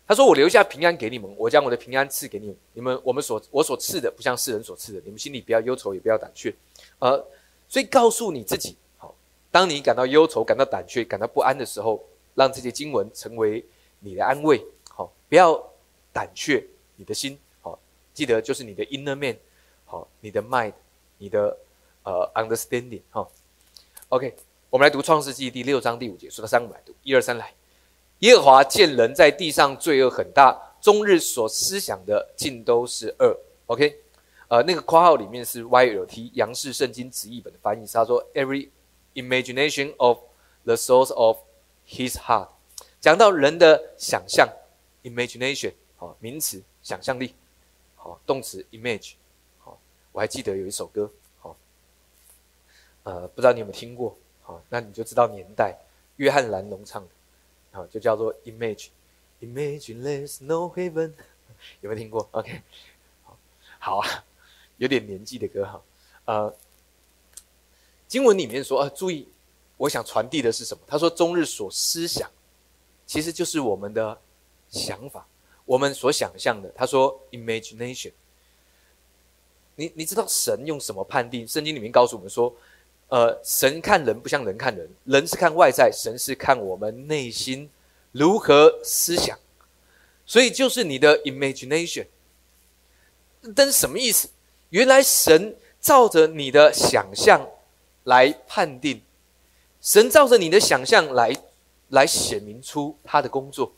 [0.06, 2.56] 他说：“我留下平安给你们，我将我的平安赐给你们。
[2.74, 6.54] 你们，我们所我所赐的不像世人所赐的，你们心里不要忧愁，也不要胆怯。”
[7.00, 7.26] 呃，
[7.70, 9.16] 所以告诉你自己，好，
[9.50, 12.04] 当你感到忧愁、感到胆怯、感到不安的时候，
[12.36, 13.64] 让这些经文成为
[14.00, 15.64] 你的安慰，好，不要
[16.12, 16.66] 胆怯，
[16.98, 17.80] 你的心，好，
[18.14, 19.38] 记得就是你的 inner man，
[19.86, 20.74] 好，你的 mind，
[21.20, 21.56] 你的
[22.04, 23.28] 呃 understanding，哈
[24.10, 24.36] ，OK，
[24.70, 27.54] 我们来读创世纪第六章第五节，数到三五来读，一二三来，
[28.20, 34.00] 耶和华见人在地上罪恶很大，终日所思想的尽都是恶，OK。
[34.48, 38.70] 呃，那个括号里面是 YLT 杨氏圣经直译本的翻译，他说 Every
[39.14, 40.18] imagination of
[40.64, 41.38] the source of
[41.88, 42.48] his heart，
[43.00, 44.50] 讲到人的想象
[45.04, 47.36] ，imagination 好名词想象力，
[47.96, 49.14] 好动词 image，
[50.20, 51.56] 我还记得有一首歌好，
[53.04, 55.74] 呃，不知道你有没有听过好，那你就知道年代，
[56.18, 57.10] 约翰兰农唱的，
[57.72, 58.90] 好就叫做 image
[59.40, 61.14] image there's no heaven，
[61.80, 62.62] 有没有听过？OK，
[63.24, 63.38] 好，
[63.80, 64.26] 好啊。
[64.76, 65.82] 有点年纪的歌哈，
[66.26, 66.54] 呃，
[68.06, 69.26] 经文里面说，呃，注意，
[69.78, 70.84] 我想传递的是什么？
[70.86, 72.30] 他说，终日所思想，
[73.06, 74.20] 其实就是我们的
[74.70, 75.26] 想法，
[75.64, 76.70] 我们所想象的。
[76.76, 78.12] 他说，imagination。
[79.80, 81.48] 你你知道神用什么判定？
[81.48, 82.54] 圣经里面告诉我们说，
[83.08, 87.70] 呃，神看人不像人看人，人是看外在，神是看我们内心
[88.12, 89.40] 如何思想，
[90.26, 92.08] 所以就是你的 imagination。
[93.56, 94.28] 但是什么意思？
[94.72, 97.48] 原来神照着你的想象
[98.04, 99.02] 来判定，
[99.80, 101.34] 神照着你的想象来
[101.88, 103.72] 来显明出他的工作，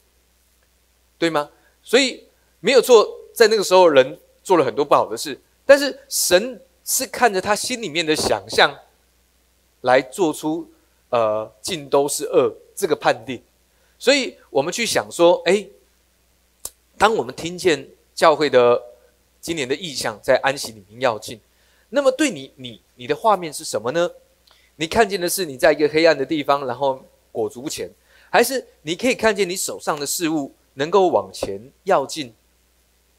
[1.19, 1.51] 对吗？
[1.83, 2.27] 所以
[2.59, 5.39] 没有错，在那个时候人做了很多不好的事，
[5.71, 8.77] 但是神是看着他心里面的想象
[9.79, 10.69] 来做出
[11.07, 13.41] 呃尽都是恶这个判定，
[13.97, 15.65] 所以我们去想说，哎，
[16.97, 18.83] 当我们听见教会的。
[19.39, 21.41] 今年的意象在安息里面要进，
[21.89, 24.11] 那么对你，你你的画面是什么呢？
[24.75, 27.89] 你看见的是你在一个黑暗的地方，然后裹足不前，
[28.29, 32.35] 还是你可以看见你手上的事物能够往前要进？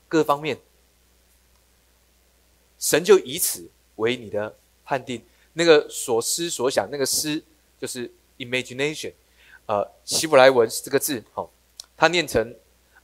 [0.07, 0.57] 各方面，
[2.83, 5.23] 神就以此为你的判定。
[5.53, 7.41] 那个所思所想，那个思
[7.81, 9.13] 就是 imagination，
[9.67, 11.49] 呃，希伯来文这个字，好，
[11.97, 12.55] 它念成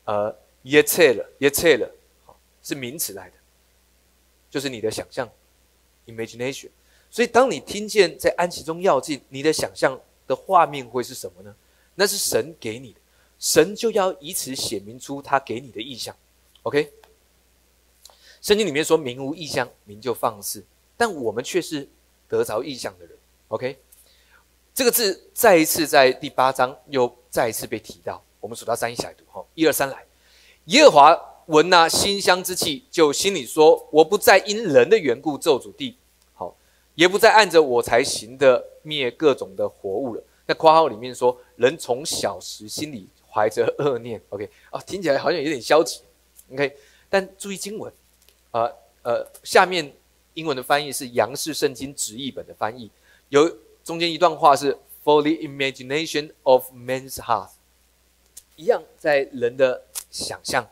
[0.05, 1.95] 呃耶切了，耶切了。
[2.61, 3.37] 是名词来的，
[4.51, 5.27] 就是你的想象
[6.07, 6.69] ，imagination。
[7.11, 11.55] 所以，当你听见在安息中要进，你的想象的画面会是什么呢？
[11.95, 13.01] 那是神给你的，
[13.39, 16.15] 神就要以此显明出他给你的意象。
[16.65, 16.93] OK，
[18.41, 20.65] 圣经里面说明无意象，名就放肆，
[20.97, 21.89] 但我们却是
[22.29, 23.15] 得着意象的人。
[23.49, 23.79] OK，
[24.75, 28.23] 这个字再一次在第八章又再一次被提到。
[28.41, 30.05] 我们数到三一起来读，哈，一二三来，
[30.67, 31.25] 耶和华。
[31.49, 35.97] 闻那馨香之气，就心里说：“我不再因人的缘故咒诅地，
[36.35, 36.55] 好，
[36.95, 44.21] 也不再按着我才行的灭各种的活物了。”那括号里面说：“人从小时心里怀着恶念。
[44.29, 46.03] ”OK，啊，听起来好像有点消极。
[46.53, 46.77] OK，
[47.09, 47.91] 但注意经文，
[48.53, 49.95] 呃呃，下面
[50.35, 52.91] 英文的翻译是杨氏圣经直译本的翻译，
[53.29, 53.49] 有
[53.85, 57.51] 中间一段话是 “For the imagination of man's heart”，
[58.57, 60.69] 一样在人的想象。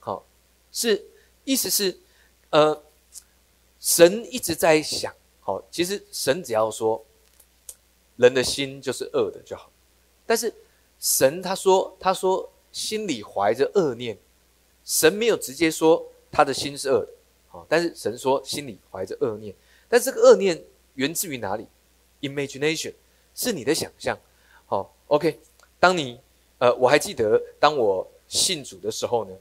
[0.00, 0.24] 好
[0.72, 1.04] 是，
[1.44, 1.98] 意思是，
[2.50, 2.82] 呃，
[3.80, 7.04] 神一直在想，好，其实神只要说，
[8.16, 9.70] 人的心就是恶的就好，
[10.26, 10.52] 但是
[10.98, 14.18] 神他说，他说心里怀着恶念，
[14.84, 17.08] 神没有直接说他的心是恶的，
[17.48, 19.54] 好，但是神说心里怀着恶念，
[19.88, 20.62] 但这个恶念
[20.94, 21.66] 源自于哪里
[22.20, 22.94] ？Imagination
[23.34, 24.18] 是你的想象，
[24.66, 25.38] 好，OK，
[25.78, 26.20] 当你，
[26.58, 29.34] 呃，我还记得当我信主的时候呢。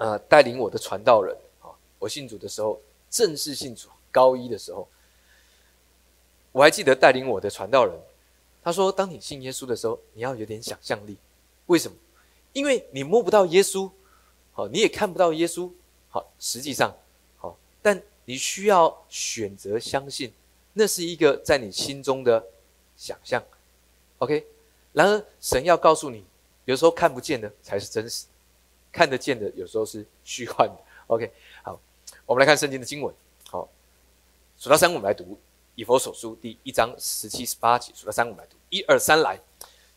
[0.00, 4.88] 呃，带领我的传道人啊，我信主的时候，正式信主高一的时候，
[6.52, 7.98] 我还记得带领我的传道人，
[8.62, 11.18] 他说：“当你信耶稣的时候，你要有点想象力。
[11.66, 11.96] 为什么？
[12.52, 13.90] 因为你摸不到耶稣，
[14.58, 15.70] 好，你也看不到耶稣，
[16.08, 16.92] 好，实际上，
[17.36, 20.32] 好，但你需要选择相信，
[20.72, 22.44] 那是一个在你心中的
[22.96, 23.40] 想象
[24.18, 24.44] ，OK。
[24.92, 26.24] 然而，神要告诉你，
[26.64, 28.26] 有时候看不见的才是真实，
[28.90, 31.32] 看得见的有时候是虚幻的，OK。
[31.62, 31.80] 好，
[32.26, 33.14] 我们来看圣经的经文，
[33.48, 33.68] 好，
[34.58, 35.38] 数到三，我们来读
[35.76, 39.40] 以佛所书第一章十七、十八节，数到三，我们来读，一二三，来。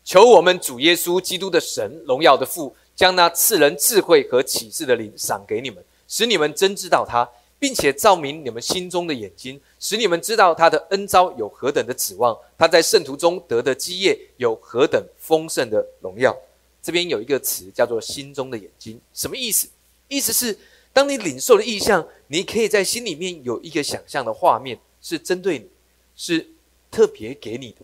[0.04, 7.28] 求我们主耶稣基督的神荣耀的父，将那赐人智慧和启示的灵赏给你们，使你们真知道他，
[7.58, 16.36] 并且照明你们心中的眼睛，使你们知道他的恩招有何等的指望，他在圣徒中得的基业有何等丰盛的荣耀。
[16.82, 19.68] 这边有一个词叫做“心中的眼睛”，什么意思？
[20.08, 20.58] 意思是
[20.92, 25.66] 当你领受了意象，你可以在心里面有一个想象的画面，是针对你，
[26.16, 26.46] 是
[26.90, 27.76] 特别给你的。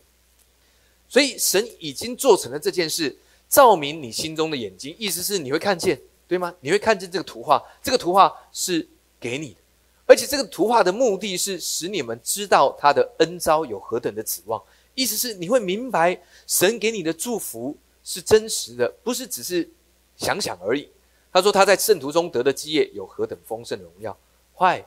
[1.09, 3.17] 所以神已经做成了这件事，
[3.49, 6.55] 照明你心中的眼睛，意思是你会看见，对吗？
[6.61, 8.87] 你会看见这个图画，这个图画是
[9.19, 9.57] 给你的，
[10.07, 14.63] 而且这个图画的目的是使你们知道他的恩招有何等的指望，
[14.95, 19.69] 意思是你会明白神给你的祝福是真实的，不是只是
[20.17, 20.89] 想想而已。
[21.33, 24.17] 他说他在圣徒中得的基业有何等丰盛的荣耀，
[24.55, 24.85] 坏，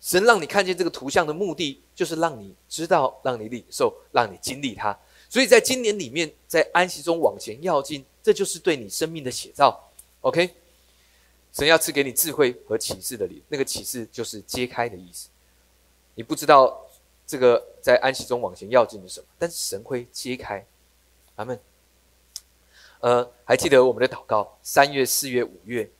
[0.00, 4.98] 神让你看见这个图像的目的就是让你知道，让你领受，让你经历它。
[5.32, 9.82] 所以在今年里面，在安息中往前要进，这就是对你生命的写照。
[10.20, 10.54] OK，
[11.54, 15.30] 神要赐给你智慧和启示的灵，那个启示就是揭开的意思。
[16.16, 16.78] 你不知道
[17.26, 20.62] 这个在安息中往前要进是什么，但是神会揭开。
[21.36, 21.58] 阿门。
[23.00, 25.90] 呃，还记得我们的祷告，三月、四月、五月，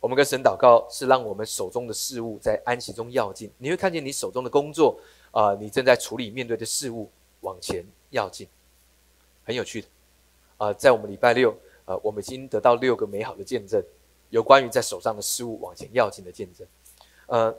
[0.00, 3.52] 我们跟神祷告是让我们手中的事物在安息中要进。
[3.58, 4.98] 你会看见你手中的工作
[5.30, 7.08] 啊，你正在处理面对的事物
[7.42, 7.84] 往前。
[8.10, 8.48] 要进，
[9.44, 9.88] 很有趣的
[10.56, 10.72] 啊！
[10.72, 13.82] 在我们礼拜六，呃，我们已经得到六个美好的见证，
[14.30, 16.66] 有关于在手上的事物往前要进的见证。
[17.26, 17.54] 呃，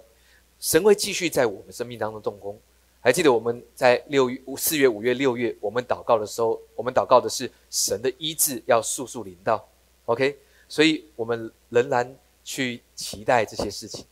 [0.59, 2.59] 神会继续在我们生命当中动工。
[3.01, 9.65] 还记得我们在六月、四月、五月、六月，我们祷告的时候，我们祷告的是神的医治要速速临到。
[10.05, 14.05] OK，所以我们仍然去期待这些事情，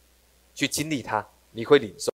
[0.55, 1.27] 去经历它。
[1.51, 2.11] 你会领受，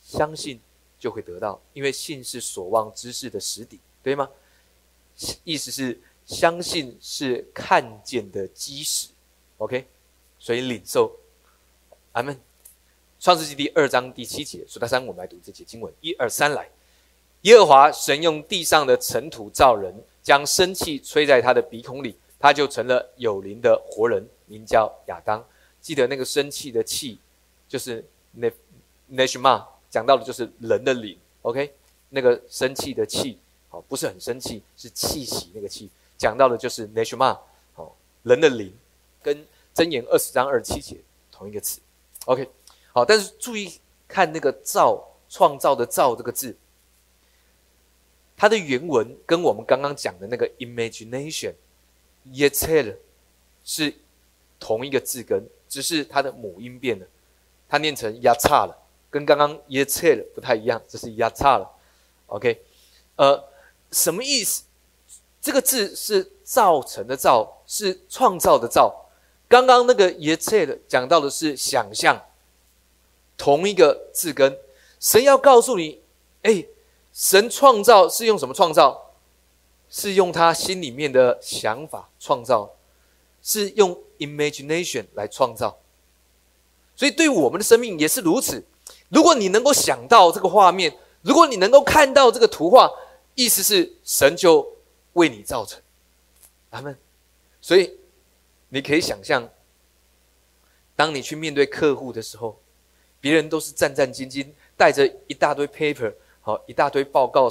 [0.00, 0.60] 相信。
[0.98, 4.28] 就会得到，因为信是所望之事的实底，对吗？
[5.44, 9.08] 意思是相信是看见的基石
[9.58, 9.86] ，OK？
[10.38, 11.14] 所以领受，
[12.12, 12.38] 阿门。
[13.20, 16.68] 创世纪第二章第七节，数到三，我们来读这节经文，一二三，来。
[17.42, 25.44] 耶和华神用地上的尘土造人，将生气吹在他的鼻孔里，他就成了有灵的活人，名叫亚当。
[25.80, 27.18] 记得那个生气的气，
[27.68, 28.50] 就是那
[29.06, 29.66] 那什么？
[29.90, 31.72] 讲到的就是人的灵，OK，
[32.10, 35.90] 那个生气的气，好，不是很生气，是气息那个气。
[36.16, 37.38] 讲到的就是 neshma，
[37.74, 38.72] 好，人的灵，
[39.22, 40.96] 跟箴言二十章二十七节
[41.30, 41.80] 同一个词
[42.24, 42.48] ，OK，
[42.92, 43.72] 好，但是注意
[44.06, 46.56] 看那个造创造的造这个字，
[48.36, 51.54] 它的原文跟我们刚刚讲的那个 imagination。
[52.30, 52.94] y e t e l
[53.64, 53.94] 是
[54.60, 57.06] 同一个字根，只是它的母音变了，
[57.66, 58.76] 它念成压差了。
[59.10, 61.70] 跟刚刚耶切了不太一样，这是压差了
[62.26, 62.62] ，OK，
[63.16, 63.44] 呃，
[63.90, 64.64] 什么意思？
[65.40, 69.06] 这个字是造成的造，是创造的造。
[69.48, 72.22] 刚刚那个耶切的讲到的是想象，
[73.36, 74.58] 同一个字根。
[75.00, 76.02] 神要告诉你，
[76.42, 76.66] 哎，
[77.12, 79.04] 神创造是用什么创造？
[79.90, 82.74] 是用他心里面的想法创造，
[83.42, 85.78] 是用 imagination 来创造。
[86.94, 88.62] 所以对我们的生命也是如此。
[89.08, 92.90] 如果你能够想到这个画面，如果你能够看到这个图画，
[93.34, 94.76] 意思是神就
[95.14, 95.80] 为你造成，
[96.70, 96.96] 阿门。
[97.60, 97.98] 所以
[98.68, 99.48] 你可以想象，
[100.94, 102.60] 当你去面对客户的时候，
[103.20, 107.50] 别人都是战战兢兢，带着一大堆 paper，好一大堆报告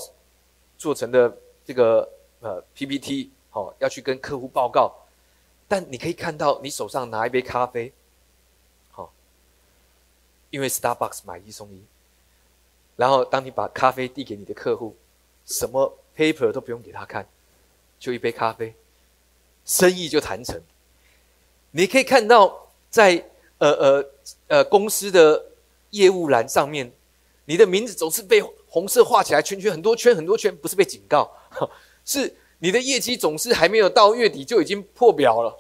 [0.78, 2.08] 做成的这个
[2.40, 4.94] 呃 PPT，好要去跟客户报告，
[5.68, 7.92] 但你可以看到你手上拿一杯咖啡。
[10.50, 11.84] 因为 Starbucks 买一送一，
[12.96, 14.96] 然后当你把咖啡递给你的客户，
[15.46, 17.28] 什么 paper 都不用给他看，
[18.00, 18.74] 就一杯咖啡，
[19.66, 20.62] 生意就谈成。
[21.72, 23.22] 你可以看到，在
[23.58, 24.10] 呃呃
[24.48, 25.46] 呃公司的
[25.90, 26.90] 业务栏上面，
[27.44, 31.30] 你的名字总是被红色画起来圈圈，很多圈很多圈，不是被警告，
[32.06, 35.60] 是你的业绩总是还没有到月底就已经破表了。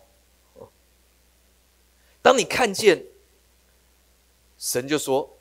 [2.21, 3.03] 当你看见。
[4.58, 5.38] 神就说：“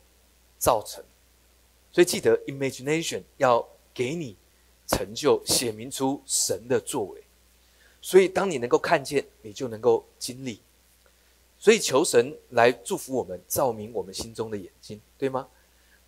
[0.59, 1.03] 造成，
[1.91, 4.37] 所以记得 imagination 要给你
[4.87, 7.23] 成就，写明出神的作为。
[8.03, 10.61] 所以当你能够看见，你就能够经历。
[11.59, 15.49] 所以求神来祝福我们，照明我们心中的眼睛，对吗？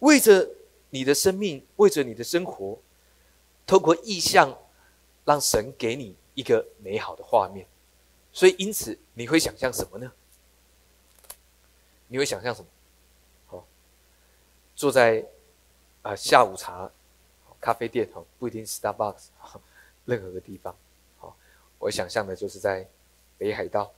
[0.01, 0.49] 为着
[0.91, 2.79] 你的生命，为着你的生活，
[3.67, 4.57] 透过意象，
[5.25, 7.67] 让神给你一个美好的画面。
[8.33, 10.13] 所以，因此你会想象什么呢？
[12.07, 12.69] 你会想象什么？
[14.79, 15.27] 坐在
[16.03, 16.89] 啊下午茶
[17.61, 19.25] 咖啡店哈，不一定 Starbucks，
[20.05, 20.73] 任何个地方。
[21.19, 21.37] 好，
[21.81, 22.87] 我想象的就是在
[23.37, 23.93] 北海道。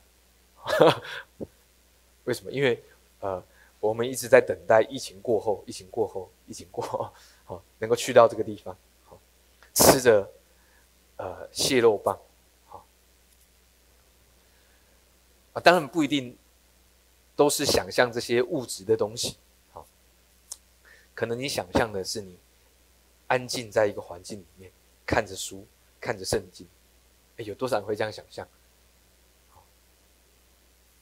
[2.25, 2.51] 为什么？
[2.51, 2.83] 因为
[3.21, 3.45] 呃，
[3.79, 7.13] 我们一直在等待疫情过后，疫情过后，疫情过后，
[7.45, 8.75] 好，能够去到这个地方，
[9.05, 9.21] 好，
[9.75, 10.27] 吃着
[11.17, 12.19] 呃蟹肉棒，
[12.69, 12.87] 好
[15.53, 16.35] 啊，当然不一定
[17.37, 19.37] 都是想象这些物质的东西，
[21.21, 22.35] 可能你想象的是你
[23.27, 24.73] 安静在一个环境里面，
[25.05, 25.67] 看着书，
[26.01, 26.67] 看着圣经，
[27.37, 28.49] 哎，有多少人会这样想象？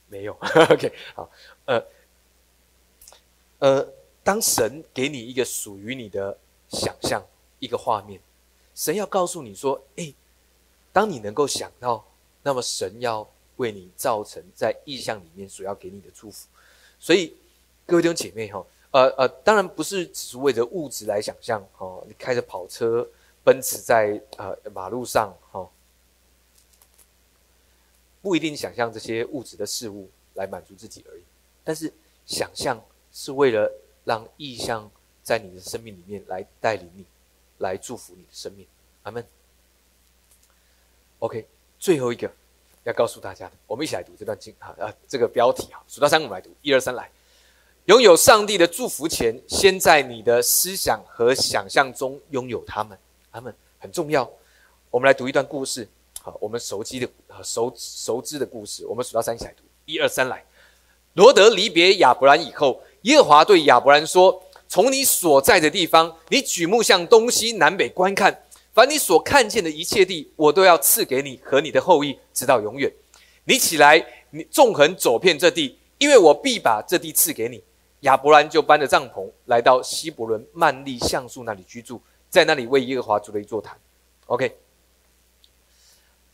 [0.09, 0.33] 没有，
[0.71, 1.31] OK，好，
[1.63, 1.85] 呃，
[3.59, 7.25] 呃，当神给你一个属于你的想象，
[7.59, 8.19] 一个画面，
[8.75, 10.13] 神要告诉你说，哎，
[10.91, 12.05] 当你能够想到，
[12.43, 16.49] 那么神要为你造成在意象里面所要给你的祝福。
[16.99, 17.37] 所以，
[17.85, 23.07] 各位弟兄姐妹哈，呃呃，当然不是只是为着物质来想象，哦，你开着跑车
[23.43, 25.69] 奔驰在呃马路上，哈。
[28.21, 31.23] 不一定想象这些物质的事物来满足自己而已，
[31.63, 31.91] 但是
[32.25, 32.83] 想象
[33.13, 33.71] 是为了
[34.03, 34.91] 让意象
[35.23, 37.05] 在你的生命里面来带领你，
[37.59, 38.67] 来祝福你的生命。
[39.03, 39.25] 阿门。
[41.19, 41.47] OK，
[41.79, 42.29] 最后一个
[42.83, 47.09] 要告诉大家的，我们一起来读这段经啊啊，这个标题啊，数到三我们来读，一二三来。
[47.89, 52.95] 拥有上帝的祝福前，先在你的思想和想象中拥有他们。
[53.33, 54.29] 他们，很重要。
[54.91, 55.89] 我们来读一段故事。
[56.21, 57.09] 好，我们熟悉的、
[57.43, 60.45] 熟熟知的故事，我们数到三起来读，一二三来。
[61.15, 72.93] 罗德离别亚伯兰以后，耶和华对亚伯兰说：“从你所在的地方，你举目向东西南北观看，凡你所看见的一切地，我都要赐给你和你的后裔，直到永远。
[73.45, 77.63] 你起来，你纵横走遍这地，因为我必把这地赐给你。”
[78.01, 83.77] 亚伯兰就搬着帐篷来到希伯伦曼利橡树那里居住，在那里为耶和华筑了一座坛。
[84.27, 84.57] OK。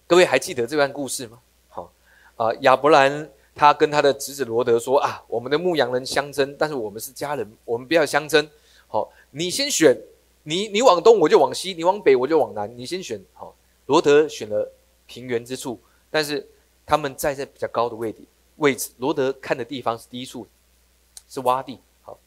[0.07, 1.39] 各位还记得这段故事吗？
[1.67, 1.91] 好，
[2.35, 8.47] 啊，亚伯兰他跟他的侄子罗德说：“啊，我们的牧羊人相争，但是我们是家人，我们不要相争。
[8.87, 9.99] 好，你先选，
[10.43, 13.19] 你你往东我就往西，你往北我就往南，你先选。
[13.33, 13.55] 好，
[13.87, 14.71] 罗德选了
[15.07, 15.79] 平原之处，
[16.11, 16.47] 但是
[16.85, 18.19] 他们在在比较高的位置
[18.57, 20.45] 位置，罗德看的地方是低处，
[21.27, 21.79] 是洼地。
[22.01, 22.17] 好，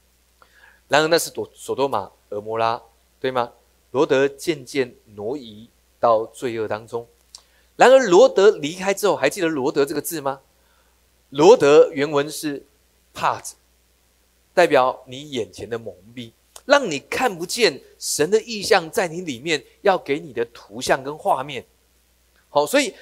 [0.89, 2.81] 然而那是朵索多玛、俄摩拉，
[3.21, 3.53] 对吗？
[3.91, 5.69] 罗德渐渐挪移
[5.99, 7.07] 到罪恶当中。”
[7.77, 10.41] 然而，罗德离开之后，还记得“罗德”这个字吗？
[11.31, 12.65] 罗德原文是
[13.15, 13.55] “帕子”，
[14.53, 16.33] 代表你眼前的蒙蔽，
[16.65, 21.65] 让你看不见神的意象在你里面要给你的图像跟画面。
[22.49, 22.93] 好，所以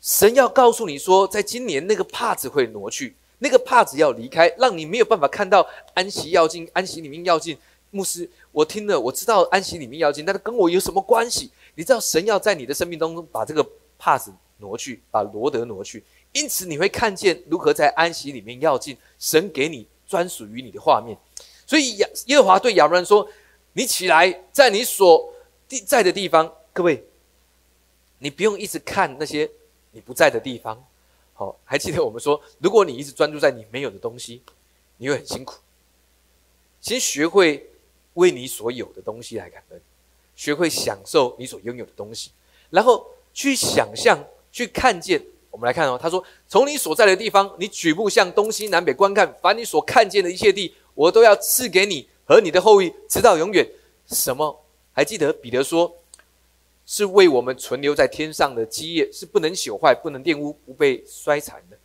[0.00, 7.58] 神要告诉你说，在今年那个帕子会挪去，那个帕子要离开，让你没有办法看到安息要进，安息里面要进。
[7.90, 11.50] 牧师，我听了，我知道安息里面要进，但是跟我有什么关系？
[11.74, 13.66] 你知道神要在你的生命当中把这个。
[14.04, 21.16] 帕子挪去，把罗德挪去，因此你会看见如何在安息里面要进神给你专属于你的画面。
[21.64, 23.28] 所以亚耶和华对亚伯兰说
[23.74, 25.32] ：“你起来，在你所
[25.68, 27.06] 地在的地方，各位，
[28.18, 29.48] 你不用一直看那些
[29.92, 30.84] 你不在的地方。
[31.34, 34.42] 好，还记得我们说，如果你一直专注在你没有的东西，
[34.98, 35.56] 你会很辛苦。
[36.80, 37.70] 先学会
[38.14, 39.80] 为你所有的东西来感恩，
[40.36, 42.30] 学会享受你所拥有的东西，
[42.70, 44.22] 然后。”去想象，
[44.52, 45.18] 去看见。
[45.50, 53.66] 我们来看哦，他说：“从你所在的地方，你举步向东西南北观看，凡你所看见的一切地，我都要赐给你和你的后裔，直到永远。”
[54.06, 54.62] 什么？
[54.92, 55.96] 还记得彼得说
[56.84, 61.78] ：“是为我们存留在天上的基业，是不能朽坏、不能玷污、不被衰残的。”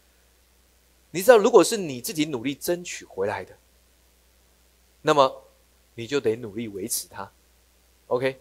[1.11, 3.55] 你知道，如果是你自己努力争取回来的，
[5.01, 5.43] 那么
[5.95, 7.31] 你就得努力维持它。
[8.07, 8.39] OK，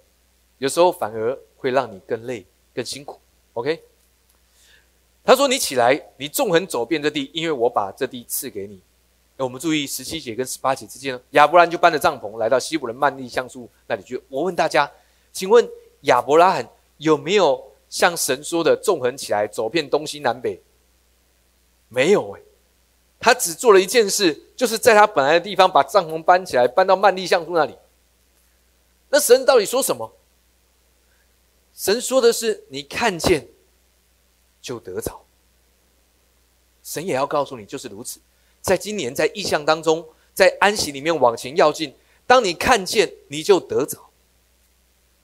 [0.58, 2.44] 有时候反而会让你更累。
[2.74, 3.18] 更辛苦
[3.54, 3.82] ，OK。
[5.24, 8.82] 他说：“你起来，你纵横走遍这地，因为我把这地赐给你。”
[9.38, 14.22] 我们注意十七节跟十八节之间，亚伯兰就搬着帐篷来到希伯伦曼利橡树那里去。
[14.28, 14.92] 我问大家，
[15.32, 15.66] 请问
[16.06, 20.60] 亚伯拉罕有没有像神说的纵横起来走遍东西南北？
[21.88, 22.40] 没有哎，
[23.20, 27.76] 他只做了一件事，就是在他本来的地方把帐篷搬起来，搬到曼利橡树那里。
[29.08, 30.12] 那神到底说什么？
[31.72, 33.46] 神说的是：“你看见
[34.60, 35.22] 就得着。”
[36.82, 38.18] 神也要告诉你，就是如此。
[38.60, 41.94] 在今年，在意象当中，在安息里面往前要进，
[42.26, 44.10] 当你看见，你就得着。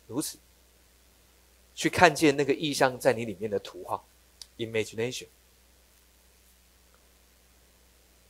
[0.06, 0.36] 如此，
[1.74, 4.02] 去看见那个意象在你里面的图画
[4.58, 5.26] ，imagination。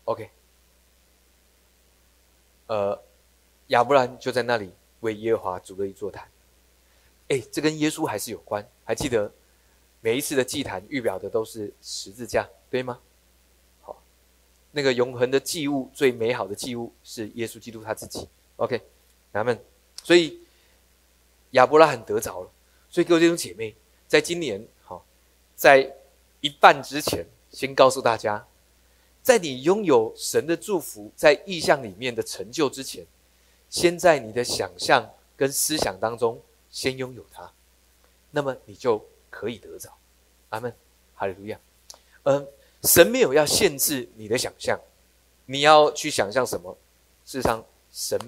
[0.05, 0.31] OK，
[2.67, 3.01] 呃，
[3.69, 6.29] 亚伯兰就在那里为耶和华筑了一座坛。
[7.29, 8.67] 哎，这跟耶稣还是有关。
[8.85, 9.33] 还记得
[10.01, 12.99] 每一次的祭坛预表的都是十字架，对吗？
[13.81, 14.03] 好，
[14.73, 18.29] 那个永恒的祭物，最美好的祭物是耶稣基督他自己。
[18.57, 18.83] OK，
[19.33, 19.59] 咱们，
[20.03, 20.41] 所以
[21.53, 22.51] 亚伯拉罕得着了。
[22.93, 23.75] 所以各位弟兄姐妹，
[24.07, 25.03] 在今年，好，
[25.57, 25.91] 在
[26.43, 28.47] 一半之前，先告诉大家，
[29.23, 33.07] 在你拥有神的祝福在意象里面的成就之前，
[33.71, 36.41] 先在你的想象跟思想当中。
[36.71, 37.53] 先拥有它，
[38.31, 39.91] 那么你就可以得着。
[40.49, 40.75] 阿门，
[41.15, 41.61] 哈利路亚。
[42.23, 42.49] 嗯，
[42.85, 44.81] 神没有要限制你的想象，
[45.45, 46.75] 你要去想象什么？
[47.27, 47.63] 事实上，
[47.93, 48.19] 神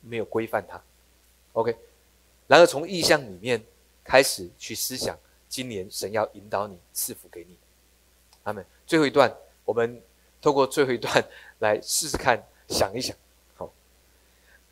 [0.00, 0.82] 没有规范它。
[1.52, 1.76] OK，
[2.48, 3.62] 然而从意象里面
[4.04, 7.56] 开始去思想，今年神要引导你赐福给你。
[8.44, 8.64] 阿门。
[8.86, 9.32] 最后一段，
[9.64, 10.00] 我们
[10.40, 11.24] 透过最后一段
[11.60, 13.16] 来试试看，想一想。
[13.56, 13.66] 好，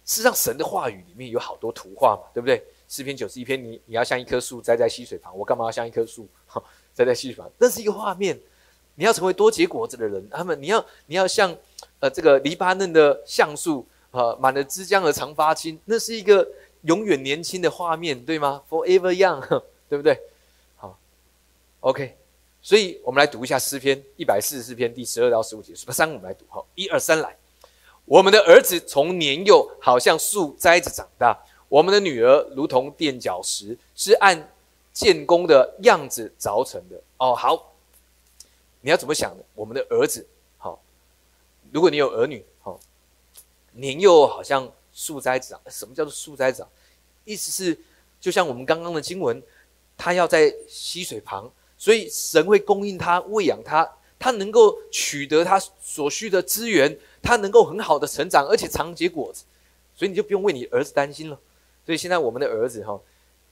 [0.05, 2.63] 事实上，神的话语里面有好多图画嘛，对不对？
[2.89, 6.29] 诗篇九十一篇，你你要像一棵树栽在溪水旁，我干嘛要像一棵树
[6.93, 7.51] 栽在溪水旁？
[7.57, 8.39] 那是一个画面。
[8.97, 11.57] 你要成为多结果子的人，他们你要你要像
[12.01, 16.47] 呃这个黎巴嫩的橡树啊，满了枝浆而常发青，那是一个
[16.83, 19.41] 永远年轻的画面，对吗？Forever young，
[19.89, 20.19] 对不对？
[20.77, 20.99] 好
[21.81, 22.17] ，OK。
[22.63, 27.35] 所以我们来读一下诗篇一百四十四篇第十二到十五节，三我们来读哈，一二三来。
[28.05, 31.39] 我们的儿子从年幼好像树栽着长大。
[31.69, 34.53] 我们的女儿如同垫脚石，是按
[34.93, 37.01] 建功的样子凿成的。
[37.17, 37.73] 哦，好，
[38.81, 39.43] 你要怎么想呢？
[39.55, 40.27] 我们的儿子，
[40.59, 40.83] 好，
[41.71, 42.79] 如果你有儿女，好，
[43.73, 45.61] 年幼好像树栽长。
[45.69, 46.67] 什么叫做树栽长？
[47.25, 47.79] 意思是，
[48.21, 49.43] 就像我们刚刚的经文，
[49.97, 53.89] 他要在溪水旁，所以神会供应他，喂养他，
[54.19, 59.45] 他能够取得他所需的资源，他能够很好的成长，而且常结果子，
[59.95, 61.39] 所以你就不用为你儿子担心了。
[61.85, 62.99] 所以现在我们的儿子哈，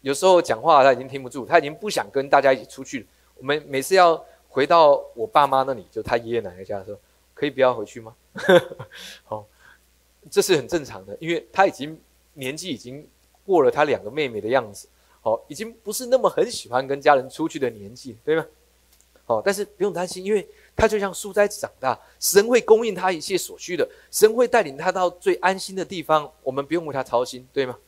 [0.00, 3.06] 有时候讲话他已经听不住，他已经不想跟大家一起出去了。
[3.36, 6.98] 我们每次要回到我爸妈那里，就他爷爷奶奶家的时候，
[7.34, 8.14] 可以不要回去吗？
[9.24, 9.46] 好，
[10.30, 11.98] 这是很正常的，因为他已经
[12.34, 13.06] 年纪已经
[13.46, 14.88] 过了他两个妹妹的样子，
[15.20, 18.46] 好，已经不是那么很喜欢跟家人出去的年纪，对吗？
[19.24, 27.78] 好，但是不用担心，因为他就像树栽长大，神会供应他一切所需的，神会带领他到最安心的地方，我们不用为他操心，对吗？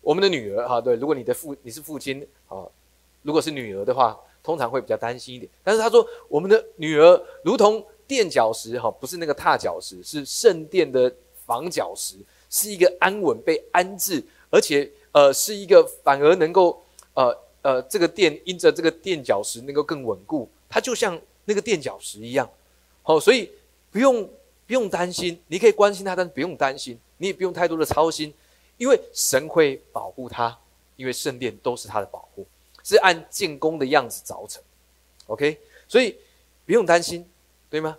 [0.00, 2.64] 我们的女儿哈，对，如果你的父你是父亲啊，
[3.22, 5.50] 如果是女儿的话，通常会比较担心一点。
[5.62, 11.12] 但是他说，我们的女儿如同垫脚石哈，不是那个踏脚石，是圣殿的
[11.50, 12.14] 防脚石，
[12.48, 16.80] 是一个安稳被安置，而且呃是一个反而能够
[17.14, 22.48] 呃呃这个殿因着这个垫脚石能够更稳固，它就像那个垫脚石一样。
[23.02, 23.50] 好，所以
[23.90, 24.22] 不用
[24.64, 28.32] 不用担心，你可以关心他，但不用担心，你也不用太多的操心。
[28.78, 30.56] 因为神会保护他，
[30.94, 32.46] 因为圣殿都是他的保护，
[32.84, 34.62] 是按建功的样子凿成
[35.26, 36.16] ，OK，所以
[36.64, 37.28] 不用担心，
[37.68, 37.98] 对吗？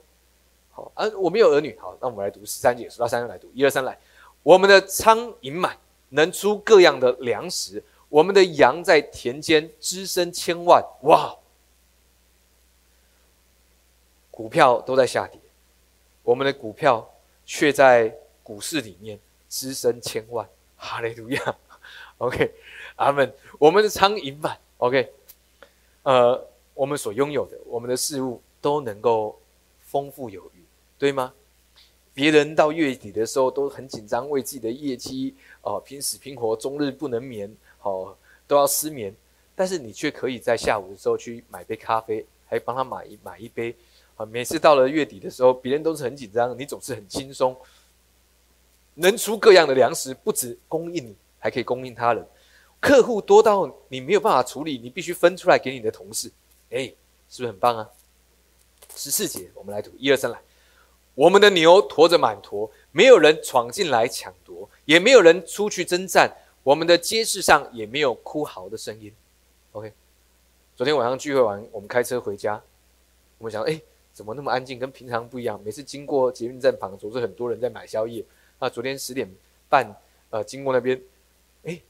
[0.81, 3.97] 好，啊，我们有儿女，好，那我们来读十三节，数到三来读，一二三来。
[4.41, 5.77] 我们的仓盈满，
[6.09, 7.79] 能出各样的粮食；
[8.09, 11.35] 我们的羊在田间滋生千万，哇！
[14.31, 15.39] 股票都在下跌，
[16.23, 17.07] 我们的股票
[17.45, 18.11] 却在
[18.41, 20.49] 股市里面滋生千万。
[20.77, 21.55] 哈利路亚，
[22.17, 22.51] OK，
[22.95, 23.31] 阿门。
[23.59, 25.13] 我们的苍蝇满，OK，
[26.01, 29.39] 呃，我们所拥有的，我们的事物都能够
[29.83, 30.60] 丰富有余，
[31.01, 31.33] 对吗？
[32.13, 35.33] 别人到月底的时候都很紧张，为自己的业绩
[35.63, 39.11] 哦拼死拼活，终日不能眠，哦都要失眠。
[39.55, 43.75] 但是你却可以在下午的时候去买杯咖啡，还帮他买一买一杯
[44.15, 44.23] 啊。
[44.27, 47.57] 每次到了月底的时候，别人都是很紧张，你总是很轻松。
[48.93, 52.23] 能出各样的粮食，不止供应你，还可以供应他人。
[52.79, 56.31] 客户多到你没有办法处理，你必须分出来给你的同事。
[56.69, 56.93] 哎，
[57.27, 57.89] 是不是很棒啊？
[58.95, 60.39] 十四节，我们来读一二三来。
[61.13, 66.35] 我们的牛驮着满驮，没有人闯进来抢夺，也没有人出去征战。
[66.63, 69.11] 我们的街市上也没有哭嚎的声音。
[69.73, 69.91] OK，
[70.75, 72.61] 昨天晚上聚会完，我们开车回家，
[73.37, 73.81] 我们想，哎，
[74.13, 75.59] 怎么那么安静，跟平常不一样？
[75.63, 78.23] 每次经过捷运站旁，总是很多人在买宵夜。
[78.59, 79.27] 啊，昨天十点
[79.67, 79.91] 半，
[80.29, 81.01] 呃，经过那边，
[81.63, 81.81] 哎，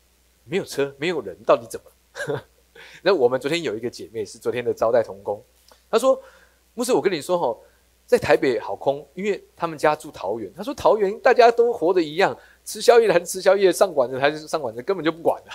[0.46, 2.42] 没有车，没有人，到底怎么？
[3.04, 5.44] 那我们昨天有一个姐妹是昨天的招待童工，
[5.90, 6.22] 她说
[6.74, 7.58] ：“牧师，我跟你说哈，
[8.12, 10.51] 在台北好空，因为他们家住桃园。
[10.53, 15.53] 他说桃园大家都活得一样，吃宵夜还是吃宵夜，上馆子还是上馆子，根本就不管了。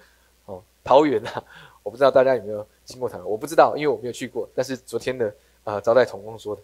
[0.46, 1.44] 哦，桃园啊，
[1.82, 4.48] 我不知道大家有没有经过桃园，我不知道，因为我没有去过。
[4.54, 5.34] 但是昨天的
[5.64, 6.62] 啊招待同工说的，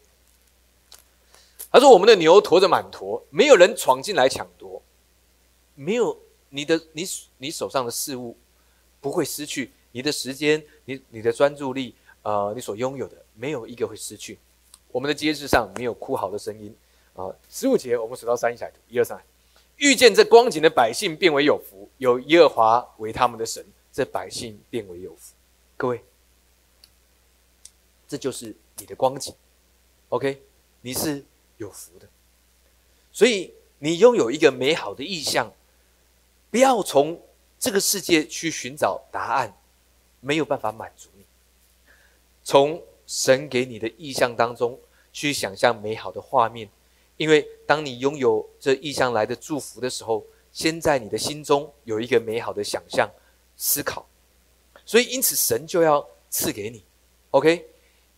[1.70, 4.80] 他说我们的牛驮着满驮，没有人闯进来抢夺，
[5.74, 6.18] 没有
[6.48, 7.04] 你的你
[7.36, 8.34] 你手上的事物
[8.98, 14.38] 不会失去，你的时间，你你的专注力，呃，你所拥有的没有一个会失去。
[14.94, 16.72] 我们的街市上没有哭嚎的声音
[17.16, 17.26] 啊！
[17.50, 19.20] 十五节，我们数到三一起来读，一二三，
[19.78, 25.34] 遇见这光景的百姓变为有福，有耶和华为他们的神，这百姓变为有福。
[25.76, 26.00] 各位，
[28.06, 29.34] 这就是你的光景
[30.10, 30.40] ，OK？
[30.80, 31.24] 你是
[31.56, 32.06] 有福的，
[33.10, 35.52] 所以你拥有一个美好的意向，
[36.52, 37.20] 不要从
[37.58, 39.52] 这个世界去寻找答案，
[40.20, 41.24] 没有办法满足你，
[42.44, 42.80] 从。
[43.06, 44.78] 神给你的意象当中，
[45.12, 46.68] 去想象美好的画面，
[47.16, 53.08] 因为当你拥有这意象来的祝福的时候，先在你的心中有一个美好的想象、
[53.56, 54.06] 思考，
[54.86, 56.82] 所以因此神就要赐给你
[57.30, 57.66] ，OK？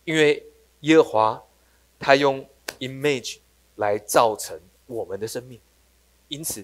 [0.05, 0.43] 因为
[0.81, 1.43] 耶和华
[1.99, 2.47] 他用
[2.79, 3.37] image
[3.75, 5.59] 来造成我们的生命，
[6.29, 6.63] 因此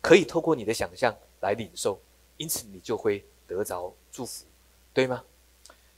[0.00, 2.00] 可以透过你的想象来领受，
[2.36, 4.44] 因此你就会得着祝福，
[4.92, 5.24] 对吗？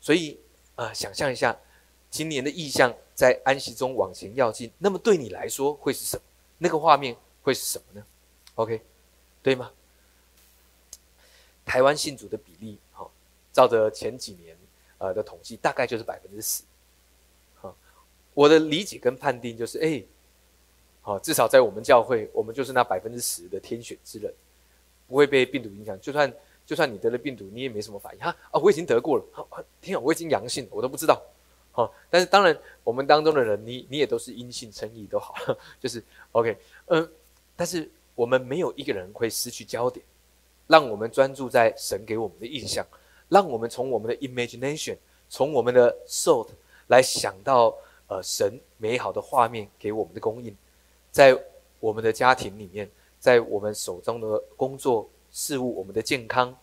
[0.00, 0.38] 所以
[0.74, 1.56] 啊，想象一下。
[2.10, 6.22] 今年的意象在安息中往前要进，那么对你来说会是什么？
[6.58, 8.06] 那个画面会是什么呢
[8.54, 8.80] ？OK，
[9.42, 9.70] 对吗？
[11.66, 13.06] 台湾信主的比例，哈，
[13.52, 14.56] 照着前几年
[14.98, 16.62] 呃的统计，大概就是百分之十。
[17.60, 17.74] 哈，
[18.32, 20.02] 我的理解跟判定就是，哎，
[21.02, 24.32] 好，至少在我们教会，我们就是那百分之十的天选之人，
[25.08, 26.00] 不会被病毒影响。
[26.00, 26.32] 就算
[26.64, 28.20] 就算你得了病毒，你也没什么反应。
[28.20, 29.24] 哈啊，我已经得过了。
[29.50, 31.20] 啊，天啊，我已经阳性，我都不知道。
[31.76, 35.34] 哦，但是当然，我们当中的人，你你也都是因信称义都好，
[35.78, 36.02] 就是
[36.32, 36.56] OK，
[36.86, 37.06] 嗯，
[37.54, 40.04] 但是我们没有一个人会失去焦点，
[40.66, 42.84] 让我们专注在神给我们的印象，
[43.28, 44.96] 让我们从我们的 imagination，
[45.28, 46.48] 从我们的 thought
[46.86, 47.76] 来想到
[48.08, 50.56] 呃神美好的画面给我们的供应，
[51.10, 51.38] 在
[51.78, 56.56] 我们的家庭里面，在我们手中的工作事物，我们的健康，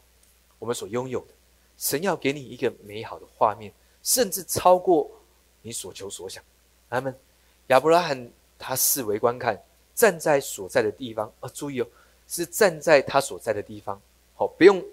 [0.57, 1.27] 我们所拥有的，
[1.77, 3.71] 神要给你一个美好的画面。
[4.03, 5.09] 甚至超过
[5.63, 6.43] 你所求所想，
[6.89, 7.15] 阿门。
[7.67, 8.29] 亚伯拉罕
[8.59, 9.57] 他视为观看，
[9.95, 11.31] 站在所在的地方。
[11.39, 11.87] 啊，注意哦，
[12.27, 13.99] 是站在他所在的地方，
[14.35, 14.83] 好，不用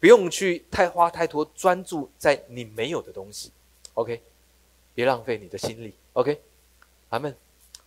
[0.00, 3.52] 不用去太花太多专注在你没有的东西
[3.94, 4.20] ，OK，
[4.94, 6.40] 别浪费你的心力，OK，
[7.10, 7.34] 阿门。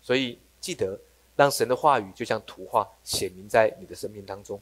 [0.01, 0.99] 所以记得
[1.36, 4.59] 让神的话语就像图画显明在你的生命当中，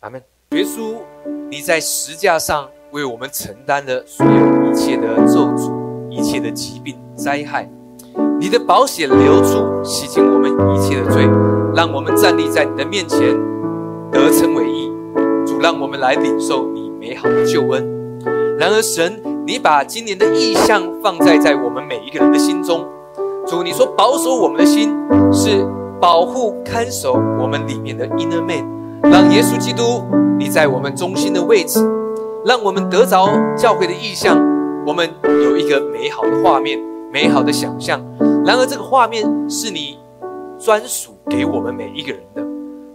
[0.00, 0.22] 阿门。
[0.50, 1.02] 耶稣，
[1.50, 5.70] 你在石架上为我们承担了所有一切的咒诅、
[6.10, 7.68] 一切的疾病灾害。
[8.40, 11.28] 你的宝血流出，洗净我们一切的罪，
[11.74, 13.18] 让我们站立在你的面前，
[14.10, 14.90] 得称为义。
[15.46, 17.86] 主，让我们来领受你美好的救恩。
[18.58, 22.86] 然而，神，你把今年的意象放在在我们每一个人的心中。
[23.46, 24.96] 主，你说保守我们的心，
[25.32, 25.66] 是
[26.00, 28.78] 保护看守我们里面的 inner man。
[29.02, 30.04] 让耶稣基督
[30.38, 31.80] 你在我们中心的位置，
[32.44, 34.38] 让我们得着教会的意象，
[34.86, 36.78] 我们有一个美好的画面、
[37.12, 38.00] 美好的想象。
[38.44, 39.98] 然而，这个画面是你
[40.58, 42.42] 专属给我们每一个人的。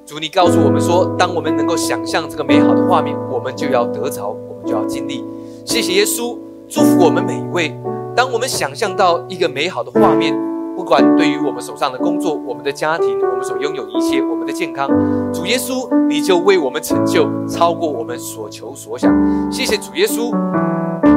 [0.06, 5.24] 主，你告诉我们说，当我们能够想象这个美好的画面，我们就要得着，我们就要经历。
[5.66, 6.38] 谢谢耶稣，
[6.68, 7.78] 祝福我们每一位。
[8.16, 10.34] 当我们想象到一个美好的画面。
[10.76, 14.90] 不管对于我们手上的工作、我们的家庭、我们所拥有一切、我们的健康，
[15.34, 19.12] 主耶稣，你就为我们成就超过我们所求所想。
[19.52, 20.32] 谢谢主耶稣，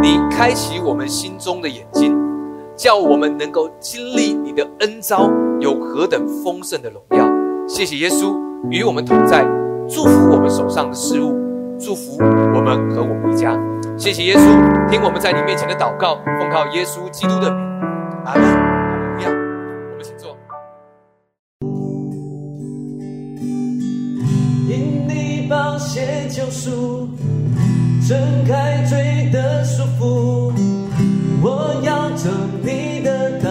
[0.00, 2.16] 你开启我们心中的眼睛，
[2.74, 7.28] 叫我们能够经历你的恩招有何等丰盛的荣耀。
[7.68, 8.34] 谢谢耶稣
[8.70, 9.44] 与我们同在，
[9.88, 11.34] 祝福我们手上的事物，
[11.78, 13.56] 祝福我们和我们一家。
[13.98, 17.60] 谢谢耶稣，听我们在你面前的祷告，奉靠耶稣基督的名，
[18.24, 18.75] 阿门。
[25.96, 27.08] 写救赎，
[28.06, 30.52] 挣开嘴的束缚，
[31.40, 32.28] 我要走
[32.62, 33.45] 你的。